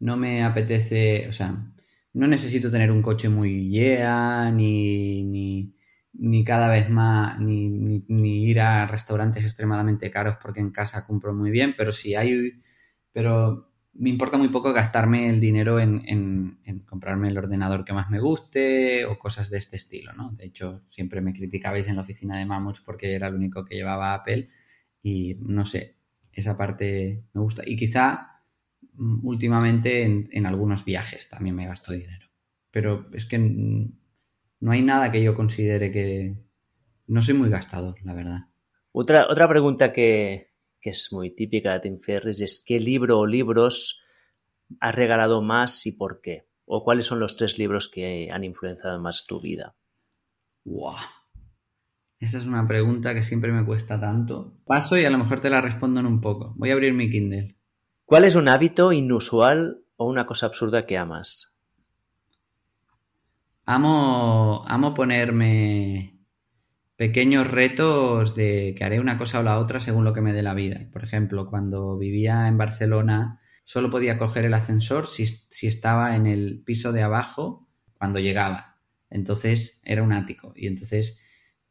[0.00, 1.72] no me apetece, o sea,
[2.14, 5.72] no necesito tener un coche muy yeah, ni,
[6.12, 11.32] ni, cada vez más, ni, ni, ir a restaurantes extremadamente caros porque en casa compro
[11.34, 12.62] muy bien, pero si hay,
[13.12, 18.10] pero me importa muy poco gastarme el dinero en, en, comprarme el ordenador que más
[18.10, 20.32] me guste o cosas de este estilo, ¿no?
[20.32, 23.76] De hecho, siempre me criticabais en la oficina de Mamuts porque era el único que
[23.76, 24.48] llevaba Apple
[25.02, 25.96] y no sé,
[26.32, 27.62] esa parte me gusta.
[27.66, 28.42] Y quizá
[28.94, 32.26] Mm, últimamente en, algunos viajes también me gasto dinero.
[32.70, 36.36] Pero es que no hay nada que yo considere que...
[37.06, 38.40] No soy muy gastador, la verdad.
[38.92, 40.51] Otra, otra pregunta que,
[40.90, 44.04] es muy típica de Tim Ferris es ¿qué libro o libros
[44.80, 46.46] has regalado más y por qué?
[46.64, 49.74] ¿O cuáles son los tres libros que han influenciado más tu vida?
[50.64, 50.96] ¡Wow!
[52.18, 54.54] Esa es una pregunta que siempre me cuesta tanto.
[54.64, 56.54] Paso y a lo mejor te la respondo en un poco.
[56.56, 57.56] Voy a abrir mi Kindle.
[58.04, 61.52] ¿Cuál es un hábito inusual o una cosa absurda que amas?
[63.64, 66.11] Amo, amo ponerme
[67.02, 70.40] pequeños retos de que haré una cosa o la otra según lo que me dé
[70.40, 70.86] la vida.
[70.92, 75.24] Por ejemplo, cuando vivía en Barcelona, solo podía coger el ascensor si,
[75.66, 77.66] estaba en el piso de abajo
[77.98, 78.78] cuando llegaba.
[79.10, 80.52] Entonces era un ático.
[80.54, 81.18] Y entonces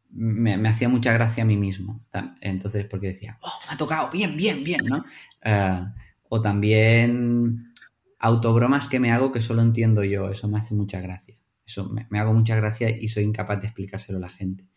[0.10, 1.98] me, hacía mucha gracia a mí mismo.
[2.42, 5.06] Entonces, porque decía, oh, me ha tocado, bien, bien, bien, ¿no?
[5.46, 5.86] Eh,
[6.28, 7.72] o también
[8.20, 10.30] autobromas que me hago que solo entiendo yo.
[10.30, 11.38] Eso me hace mucha gracia.
[11.66, 14.68] Eso me, hago mucha gracia y soy incapaz de explicárselo a la gente.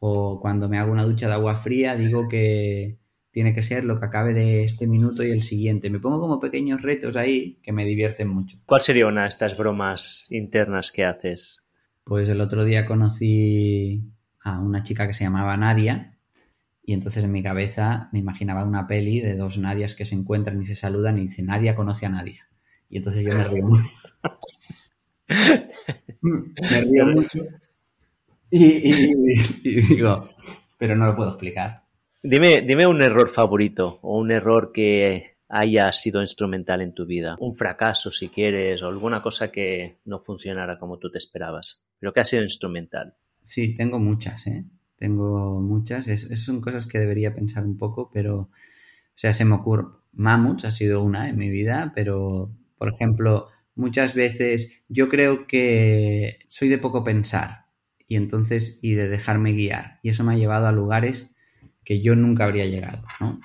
[0.00, 2.98] O cuando me hago una ducha de agua fría, digo que
[3.30, 5.90] tiene que ser lo que acabe de este minuto y el siguiente.
[5.90, 8.58] Me pongo como pequeños retos ahí que me divierten mucho.
[8.66, 11.64] ¿Cuál sería una de estas bromas internas que haces?
[12.04, 14.02] Pues el otro día conocí
[14.40, 16.18] a una chica que se llamaba Nadia
[16.82, 20.60] y entonces en mi cabeza me imaginaba una peli de dos Nadias que se encuentran
[20.62, 22.48] y se saludan y dice Nadia conoce a Nadia.
[22.88, 23.88] Y entonces yo me río mucho.
[26.22, 27.40] me río mucho.
[28.50, 30.28] Y, digo,
[30.78, 31.82] pero no lo puedo explicar.
[32.22, 37.36] Dime, dime un error favorito o un error que haya sido instrumental en tu vida.
[37.40, 42.12] Un fracaso, si quieres, o alguna cosa que no funcionara como tú te esperabas, pero
[42.12, 43.14] que ha sido instrumental.
[43.42, 44.64] Sí, tengo muchas, ¿eh?
[44.96, 46.08] Tengo muchas.
[46.08, 48.50] Es, son cosas que debería pensar un poco, pero, o
[49.14, 49.86] sea, se me ocurre.
[50.12, 56.38] Mamuts ha sido una en mi vida, pero Por ejemplo, muchas veces yo creo que
[56.48, 57.67] soy de poco pensar
[58.08, 61.30] y entonces y de dejarme guiar y eso me ha llevado a lugares
[61.84, 63.40] que yo nunca habría llegado, ¿no?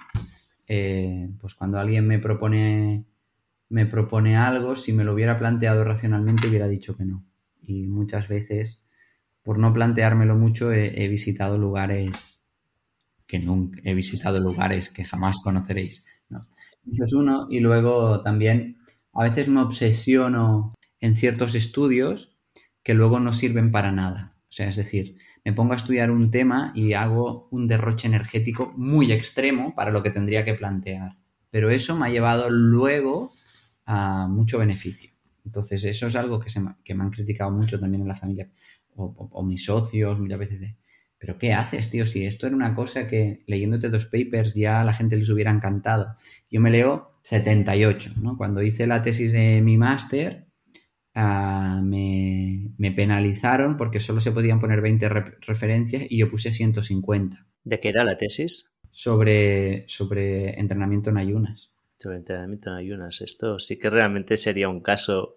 [0.68, 3.06] Eh, pues cuando alguien me propone
[3.74, 7.26] me propone algo, si me lo hubiera planteado racionalmente hubiera dicho que no.
[7.64, 8.86] Y muchas veces,
[9.42, 12.44] por no planteármelo mucho, he, visitado lugares
[13.26, 16.06] que nunca he visitado lugares que jamás conoceréis.
[16.92, 17.48] Eso es uno.
[17.50, 18.78] Y luego también
[19.12, 22.38] a veces me obsesiono en ciertos estudios
[22.84, 24.33] que luego no sirven para nada.
[24.54, 28.72] O sea, es decir, me pongo a estudiar un tema y hago un derroche energético
[28.78, 31.18] muy extremo para lo que tendría que plantear.
[31.50, 33.34] Pero eso me ha llevado luego
[33.88, 35.10] a mucho beneficio.
[35.44, 38.16] Entonces, eso es algo que, se me, que me han criticado mucho también en la
[38.16, 38.48] familia,
[38.96, 40.78] o, mis socios, muchas veces de,
[41.18, 42.06] pero ¿qué haces, tío?
[42.06, 45.50] Si esto era una cosa que leyéndote dos papers ya a la gente les hubiera
[45.50, 46.16] encantado.
[46.52, 48.38] Yo me leo 78, ¿no?
[48.38, 50.46] Cuando hice la tesis de mi máster,
[51.16, 55.10] ah, me, penalizaron porque solo se podían poner 20
[55.42, 57.46] referencias y yo puse 150.
[57.64, 58.74] ¿De qué era la tesis?
[58.92, 61.72] Sobre, sobre entrenamiento en ayunas.
[61.98, 63.22] Sobre entrenamiento en ayunas.
[63.22, 65.36] Esto sí que realmente sería un caso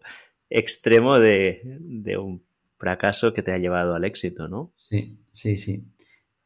[0.50, 2.42] extremo de, de un
[2.78, 4.72] fracaso que te ha llevado al éxito, ¿no?
[4.76, 5.84] Sí, sí, sí.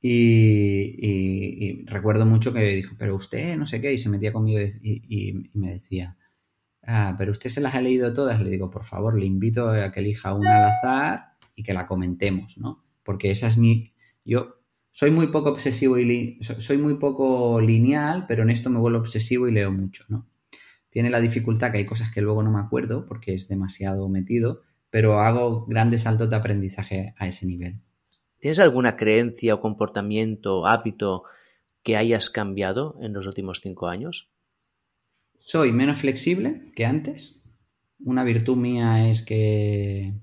[0.02, 5.50] Y, recuerdo mucho que dijo, pero usted no sé qué, y se metía conmigo y,
[5.54, 6.16] me decía,
[6.90, 8.40] ah, pero usted se las ha leído todas.
[8.40, 11.86] Le digo, por favor, le invito a que elija una al azar y que la
[11.86, 12.84] comentemos, ¿no?
[13.02, 13.94] Porque esa es mi.
[14.24, 14.60] Yo
[14.90, 19.48] soy muy poco obsesivo y soy muy poco lineal, pero en esto me vuelvo obsesivo
[19.48, 20.26] y leo mucho, ¿no?
[20.90, 24.62] Tiene la dificultad que hay cosas que luego no me acuerdo porque es demasiado metido,
[24.90, 27.80] pero hago grandes saltos de aprendizaje a ese nivel.
[28.40, 31.22] ¿Tienes alguna creencia o comportamiento, hábito
[31.82, 34.29] que hayas cambiado en los últimos cinco años?
[35.40, 37.40] Soy menos flexible que antes.
[37.98, 40.14] Una virtud mía es que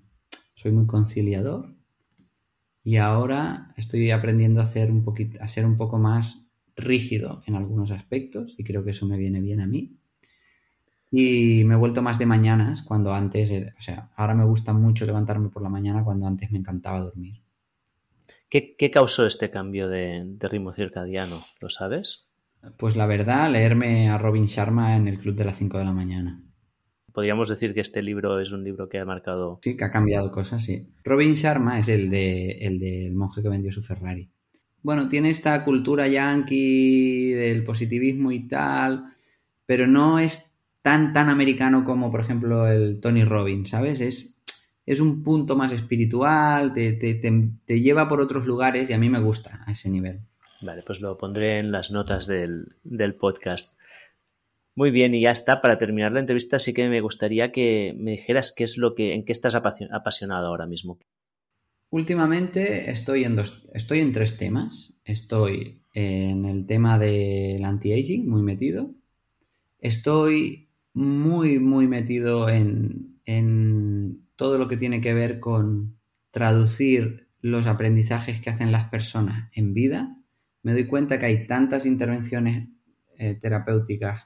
[0.56, 1.76] soy muy conciliador
[2.84, 6.42] y ahora estoy aprendiendo a, un poquito, a ser un poco más
[6.76, 9.98] rígido en algunos aspectos y creo que eso me viene bien a mí.
[11.12, 15.06] Y me he vuelto más de mañanas cuando antes, o sea, ahora me gusta mucho
[15.06, 17.42] levantarme por la mañana cuando antes me encantaba dormir.
[18.50, 21.42] ¿Qué, causó este cambio de, ritmo circadiano?
[21.60, 22.27] ¿Lo sabes?
[22.78, 25.94] Pues la verdad, leerme a Robin Sharma en el club de las 5 de la
[25.94, 26.44] mañana.
[27.14, 29.60] Podríamos decir que este libro es un libro que ha marcado.
[29.64, 30.88] Sí, que ha cambiado cosas, sí.
[31.04, 34.30] Robin Sharma es el, de, el del monje que vendió su Ferrari.
[34.84, 39.06] Bueno, tiene esta cultura yankee del positivismo y tal,
[39.66, 44.00] pero no es tan, tan americano como, por ejemplo, el Tony Robbins, ¿sabes?
[44.00, 44.38] Es
[44.88, 49.62] es un punto más espiritual, te, lleva por otros lugares y a mí me gusta
[49.68, 50.22] a ese nivel.
[50.62, 52.76] Vale, pues lo pondré en las notas del,
[53.20, 53.78] podcast.
[54.76, 55.62] Muy bien, y ya está.
[55.62, 59.14] Para terminar la entrevista, sí que me gustaría que me dijeras qué es lo que,
[59.14, 61.00] en qué estás apasionado ahora mismo.
[61.90, 64.94] Últimamente estoy en dos, estoy en tres temas.
[65.06, 68.92] Estoy en el tema del anti-aging, muy metido.
[69.80, 75.98] Estoy muy, muy metido en, en todo lo que tiene que ver con
[76.32, 80.18] traducir los aprendizajes que hacen las personas en vida,
[80.64, 82.70] me doy cuenta que hay tantas intervenciones
[83.18, 84.26] eh, terapéuticas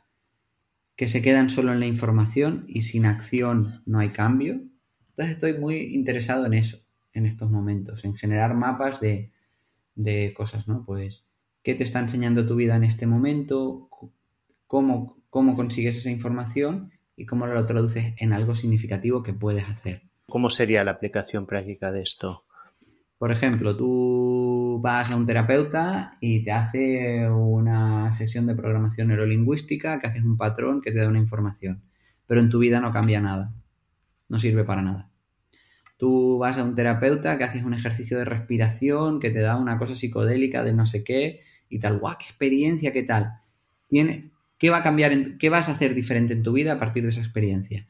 [0.96, 4.62] que se quedan solo en la información y sin acción no hay cambio.
[5.10, 6.80] Entonces estoy muy interesado en eso,
[7.14, 9.32] en estos momentos, en generar mapas de,
[9.96, 10.86] de cosas, ¿no?
[10.86, 11.26] Pues,
[11.64, 13.90] ¿qué te está enseñando tu vida en este momento?
[14.68, 16.92] ¿Cómo, cómo consigues esa información?
[17.22, 20.02] y cómo lo traduces en algo significativo que puedes hacer.
[20.28, 22.46] ¿Cómo sería la aplicación práctica de esto?
[23.22, 30.00] Por ejemplo, tú vas a un terapeuta y te hace una sesión de programación neurolingüística,
[30.00, 31.84] que haces un patrón que te da una información,
[32.26, 33.54] pero en tu vida no cambia nada,
[34.28, 35.12] no sirve para nada.
[35.98, 39.78] Tú vas a un terapeuta que haces un ejercicio de respiración, que te da una
[39.78, 43.34] cosa psicodélica de no sé qué y tal, guau, qué experiencia, qué tal.
[43.88, 45.12] Tiene, ¿Qué va a cambiar?
[45.12, 47.88] En, ¿Qué vas a hacer diferente en tu vida a partir de esa experiencia?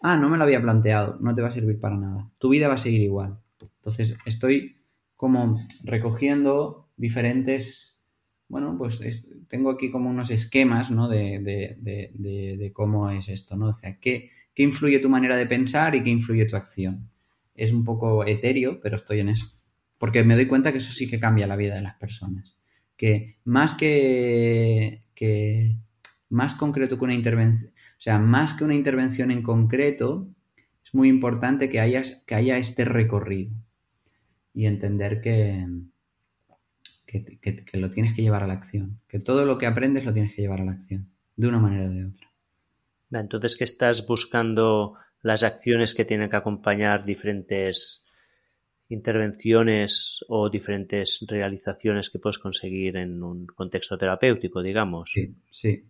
[0.00, 2.30] Ah, no me lo había planteado, no te va a servir para nada.
[2.38, 3.40] Tu vida va a seguir igual.
[3.84, 4.76] Entonces, estoy
[5.14, 8.00] como recogiendo diferentes,
[8.48, 8.98] bueno, pues
[9.48, 11.06] tengo aquí como unos esquemas, ¿no?
[11.06, 13.68] De, cómo es esto, ¿no?
[13.68, 17.10] O sea, ¿qué, ¿qué influye tu manera de pensar y qué influye tu acción?
[17.54, 19.52] Es un poco etéreo, pero estoy en eso.
[19.98, 22.56] Porque me doy cuenta que eso sí que cambia la vida de las personas.
[22.96, 25.76] Que más que, que
[26.30, 30.26] más concreto que una intervención, o sea, más que una intervención en concreto,
[30.82, 33.52] es muy importante que, hayas, que haya este recorrido
[34.54, 35.66] y entender que,
[37.06, 40.34] que, lo tienes que llevar a la acción, que todo lo que aprendes lo tienes
[40.34, 42.30] que llevar a la acción, de una manera o de otra.
[43.10, 48.06] Entonces, ¿qué estás buscando las acciones que tienen que acompañar diferentes
[48.88, 55.10] intervenciones o diferentes realizaciones que puedes conseguir en un contexto terapéutico, digamos?
[55.12, 55.84] Sí, sí.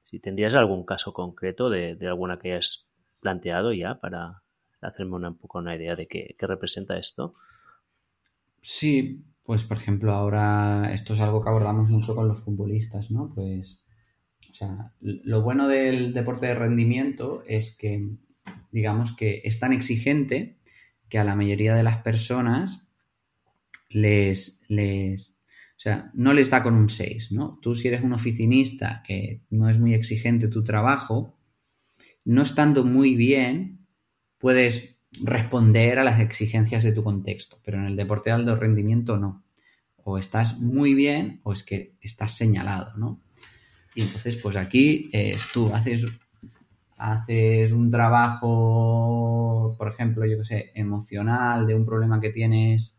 [0.00, 2.88] Si tendrías algún caso concreto de, alguna que hayas
[3.20, 4.42] planteado ya para
[4.80, 7.34] hacerme un poco una idea de qué, qué representa esto.
[8.68, 13.32] Sí, pues por ejemplo ahora esto es algo que abordamos mucho con los futbolistas, ¿no?
[13.32, 13.84] Pues,
[14.50, 18.08] o sea, lo bueno del deporte de rendimiento es que,
[18.72, 20.58] digamos que es tan exigente
[21.08, 22.88] que a la mayoría de las personas
[23.88, 27.60] les, les, o sea, no les da con un 6, ¿no?
[27.62, 31.38] Tú si eres un oficinista que no es muy exigente tu trabajo,
[32.24, 33.86] no estando muy bien,
[34.38, 39.16] puedes responder a las exigencias de tu contexto, pero en el deporte de alto rendimiento
[39.16, 39.44] no.
[40.04, 43.20] O estás muy bien o es que estás señalado, ¿no?
[43.94, 46.06] Y entonces, pues aquí es tú haces,
[46.98, 52.96] haces un trabajo, por ejemplo, yo qué sé, emocional de un problema que tienes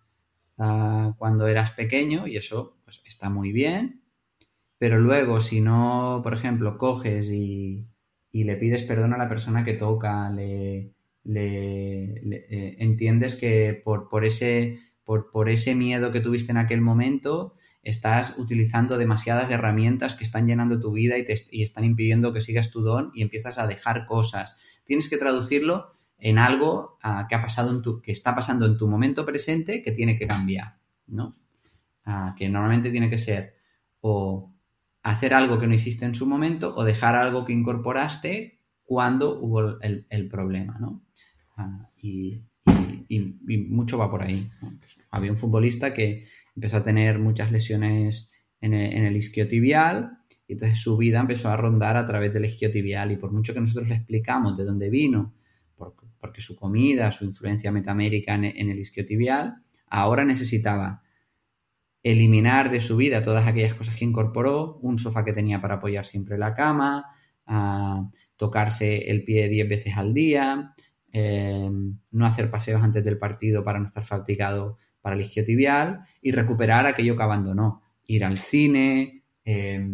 [0.57, 4.01] cuando eras pequeño y eso pues, está muy bien.
[4.79, 7.87] Pero luego, si no, por ejemplo, coges y,
[8.31, 10.93] le pides perdón a la persona que toca, le,
[11.35, 14.79] eh, entiendes que por, ese,
[15.75, 21.17] miedo que tuviste en aquel momento, estás utilizando demasiadas herramientas que están llenando tu vida
[21.17, 24.57] y, te, están impidiendo que sigas tu don y empiezas a dejar cosas.
[24.85, 29.25] Tienes que traducirlo en algo ah, que ha pasado que está pasando en tu momento
[29.25, 31.37] presente que tiene que cambiar, ¿no?
[32.05, 33.55] Ah, que normalmente tiene que ser
[33.99, 34.53] o
[35.03, 39.79] hacer algo que no hiciste en su momento o dejar algo que incorporaste cuando hubo
[39.81, 41.03] el, problema, ¿no?
[41.57, 42.41] Ah, y,
[43.69, 44.49] mucho va por ahí.
[45.11, 48.31] Había un futbolista que empezó a tener muchas lesiones
[48.61, 52.45] en el, en el isquiotibial y entonces su vida empezó a rondar a través del
[52.45, 55.33] isquiotibial y por mucho que nosotros le explicamos de dónde vino,
[56.19, 61.03] porque su comida, su influencia metamérica en, el isquiotibial, ahora necesitaba
[62.01, 66.05] eliminar de su vida todas aquellas cosas que incorporó, un sofá que tenía para apoyar
[66.05, 67.05] siempre la cama,
[68.37, 70.73] tocarse el pie 10 veces al día,
[71.13, 71.69] eh,
[72.11, 76.85] no hacer paseos antes del partido para no estar fatigado para el isquiotibial y recuperar
[76.85, 79.85] aquello que abandonó, ir al cine, eh,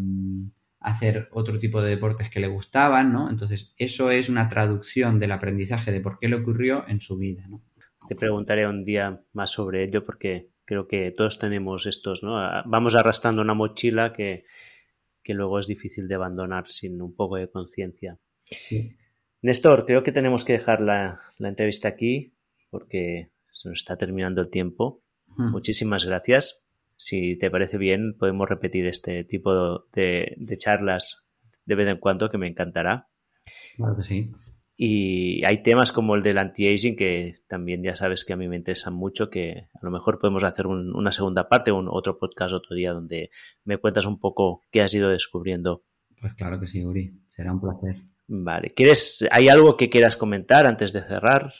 [0.79, 3.29] hacer otro tipo de deportes que le gustaban, ¿no?
[3.29, 7.47] Entonces, eso es una traducción del aprendizaje de por qué le ocurrió en su vida,
[7.47, 7.63] ¿no?
[8.07, 12.35] Te preguntaré un día más sobre ello porque creo que todos tenemos estos, ¿no?
[12.65, 14.43] Vamos arrastrando una mochila que,
[15.27, 18.19] luego es difícil de abandonar sin un poco de conciencia.
[19.43, 22.33] Néstor, creo que tenemos que dejar la, entrevista aquí
[22.71, 25.03] porque se nos está terminando el tiempo.
[25.37, 26.63] Muchísimas gracias
[27.03, 31.27] si te parece bien, podemos repetir este tipo de, charlas
[31.65, 33.09] de vez en cuando, que me encantará.
[33.75, 34.31] Claro que sí.
[34.75, 38.55] Y hay temas como el del anti-aging que también ya sabes que a mí me
[38.55, 42.75] interesan mucho, que a lo mejor podemos hacer una segunda parte, un otro podcast otro
[42.75, 43.29] día donde
[43.65, 45.83] me cuentas un poco qué has ido descubriendo.
[46.19, 47.19] Pues claro que sí, Uri.
[47.29, 47.97] Será un placer.
[48.35, 48.73] Vale.
[48.73, 51.53] ¿Quieres, ¿Hay algo que quieras comentar antes de cerrar?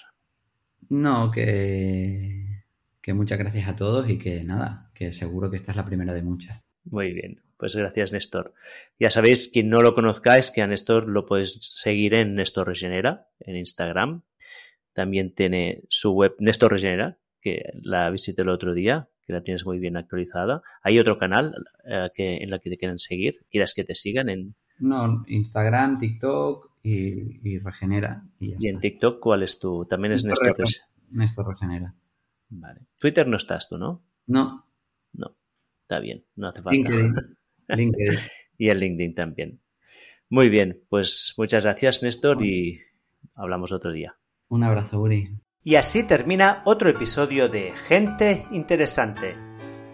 [0.89, 2.53] No, que
[3.03, 6.13] que muchas gracias a todos y que nada, que seguro que esta es la primera
[6.13, 6.63] de muchas.
[6.85, 8.53] Muy bien, pues gracias Néstor.
[8.97, 13.27] Ya sabéis, quien no lo conozcáis, que a Néstor lo podéis seguir en Néstor Regenera,
[13.41, 14.23] en Instagram.
[14.93, 19.65] También tiene su web Néstor Regenera, que la visité el otro día, que la tienes
[19.65, 20.61] muy bien actualizada.
[20.81, 21.53] Hay otro canal
[21.85, 24.55] eh, que, en la que te quieran seguir, quieras que te sigan en...
[24.83, 28.21] No, Instagram, TikTok y, Regenera.
[28.37, 29.85] Y, en TikTok cuál es tu?
[29.85, 30.57] También es Néstor,
[31.09, 31.95] Néstor Regenera.
[32.49, 32.81] Vale.
[32.99, 34.03] Twitter no estás tú, ¿no?
[34.27, 34.67] No.
[35.13, 35.37] No.
[35.83, 36.89] Está bien, no hace falta.
[37.69, 38.19] LinkedIn.
[38.57, 39.61] y el LinkedIn también.
[40.29, 42.81] Muy bien, pues muchas gracias, Néstor, y
[43.35, 44.17] hablamos otro día.
[44.49, 45.29] Un abrazo, Uri.
[45.63, 49.37] Y así termina otro episodio de Gente Interesante.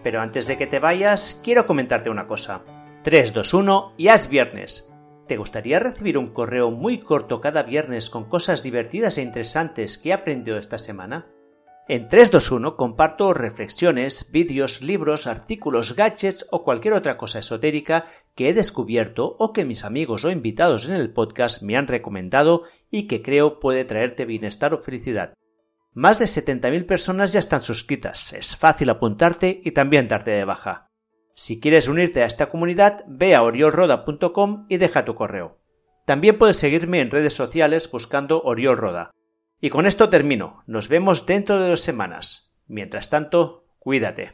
[0.02, 2.64] Pero antes de que te vayas, quiero comentarte una cosa.
[3.02, 4.92] 3, 2, 1 y haz viernes.
[5.26, 10.10] ¿Te gustaría recibir un correo muy corto cada viernes con cosas divertidas e interesantes que
[10.10, 11.26] he aprendido esta semana?
[11.88, 18.04] En 321 comparto reflexiones, vídeos, libros, artículos, gadgets o cualquier otra cosa esotérica
[18.34, 22.64] que he descubierto o que mis amigos o invitados en el podcast me han recomendado
[22.90, 25.32] y que creo puede traerte bienestar o felicidad.
[25.94, 30.89] Más de 70.000 personas ya están suscritas, es fácil apuntarte y también darte de baja.
[31.42, 35.58] Si quieres unirte a esta comunidad, ve a oriolroda.com y deja tu correo.
[36.04, 39.10] También puedes seguirme en redes sociales buscando Oriol Roda.
[39.58, 40.62] Y con esto termino.
[40.66, 42.54] Nos vemos dentro de dos semanas.
[42.66, 44.32] Mientras tanto, cuídate.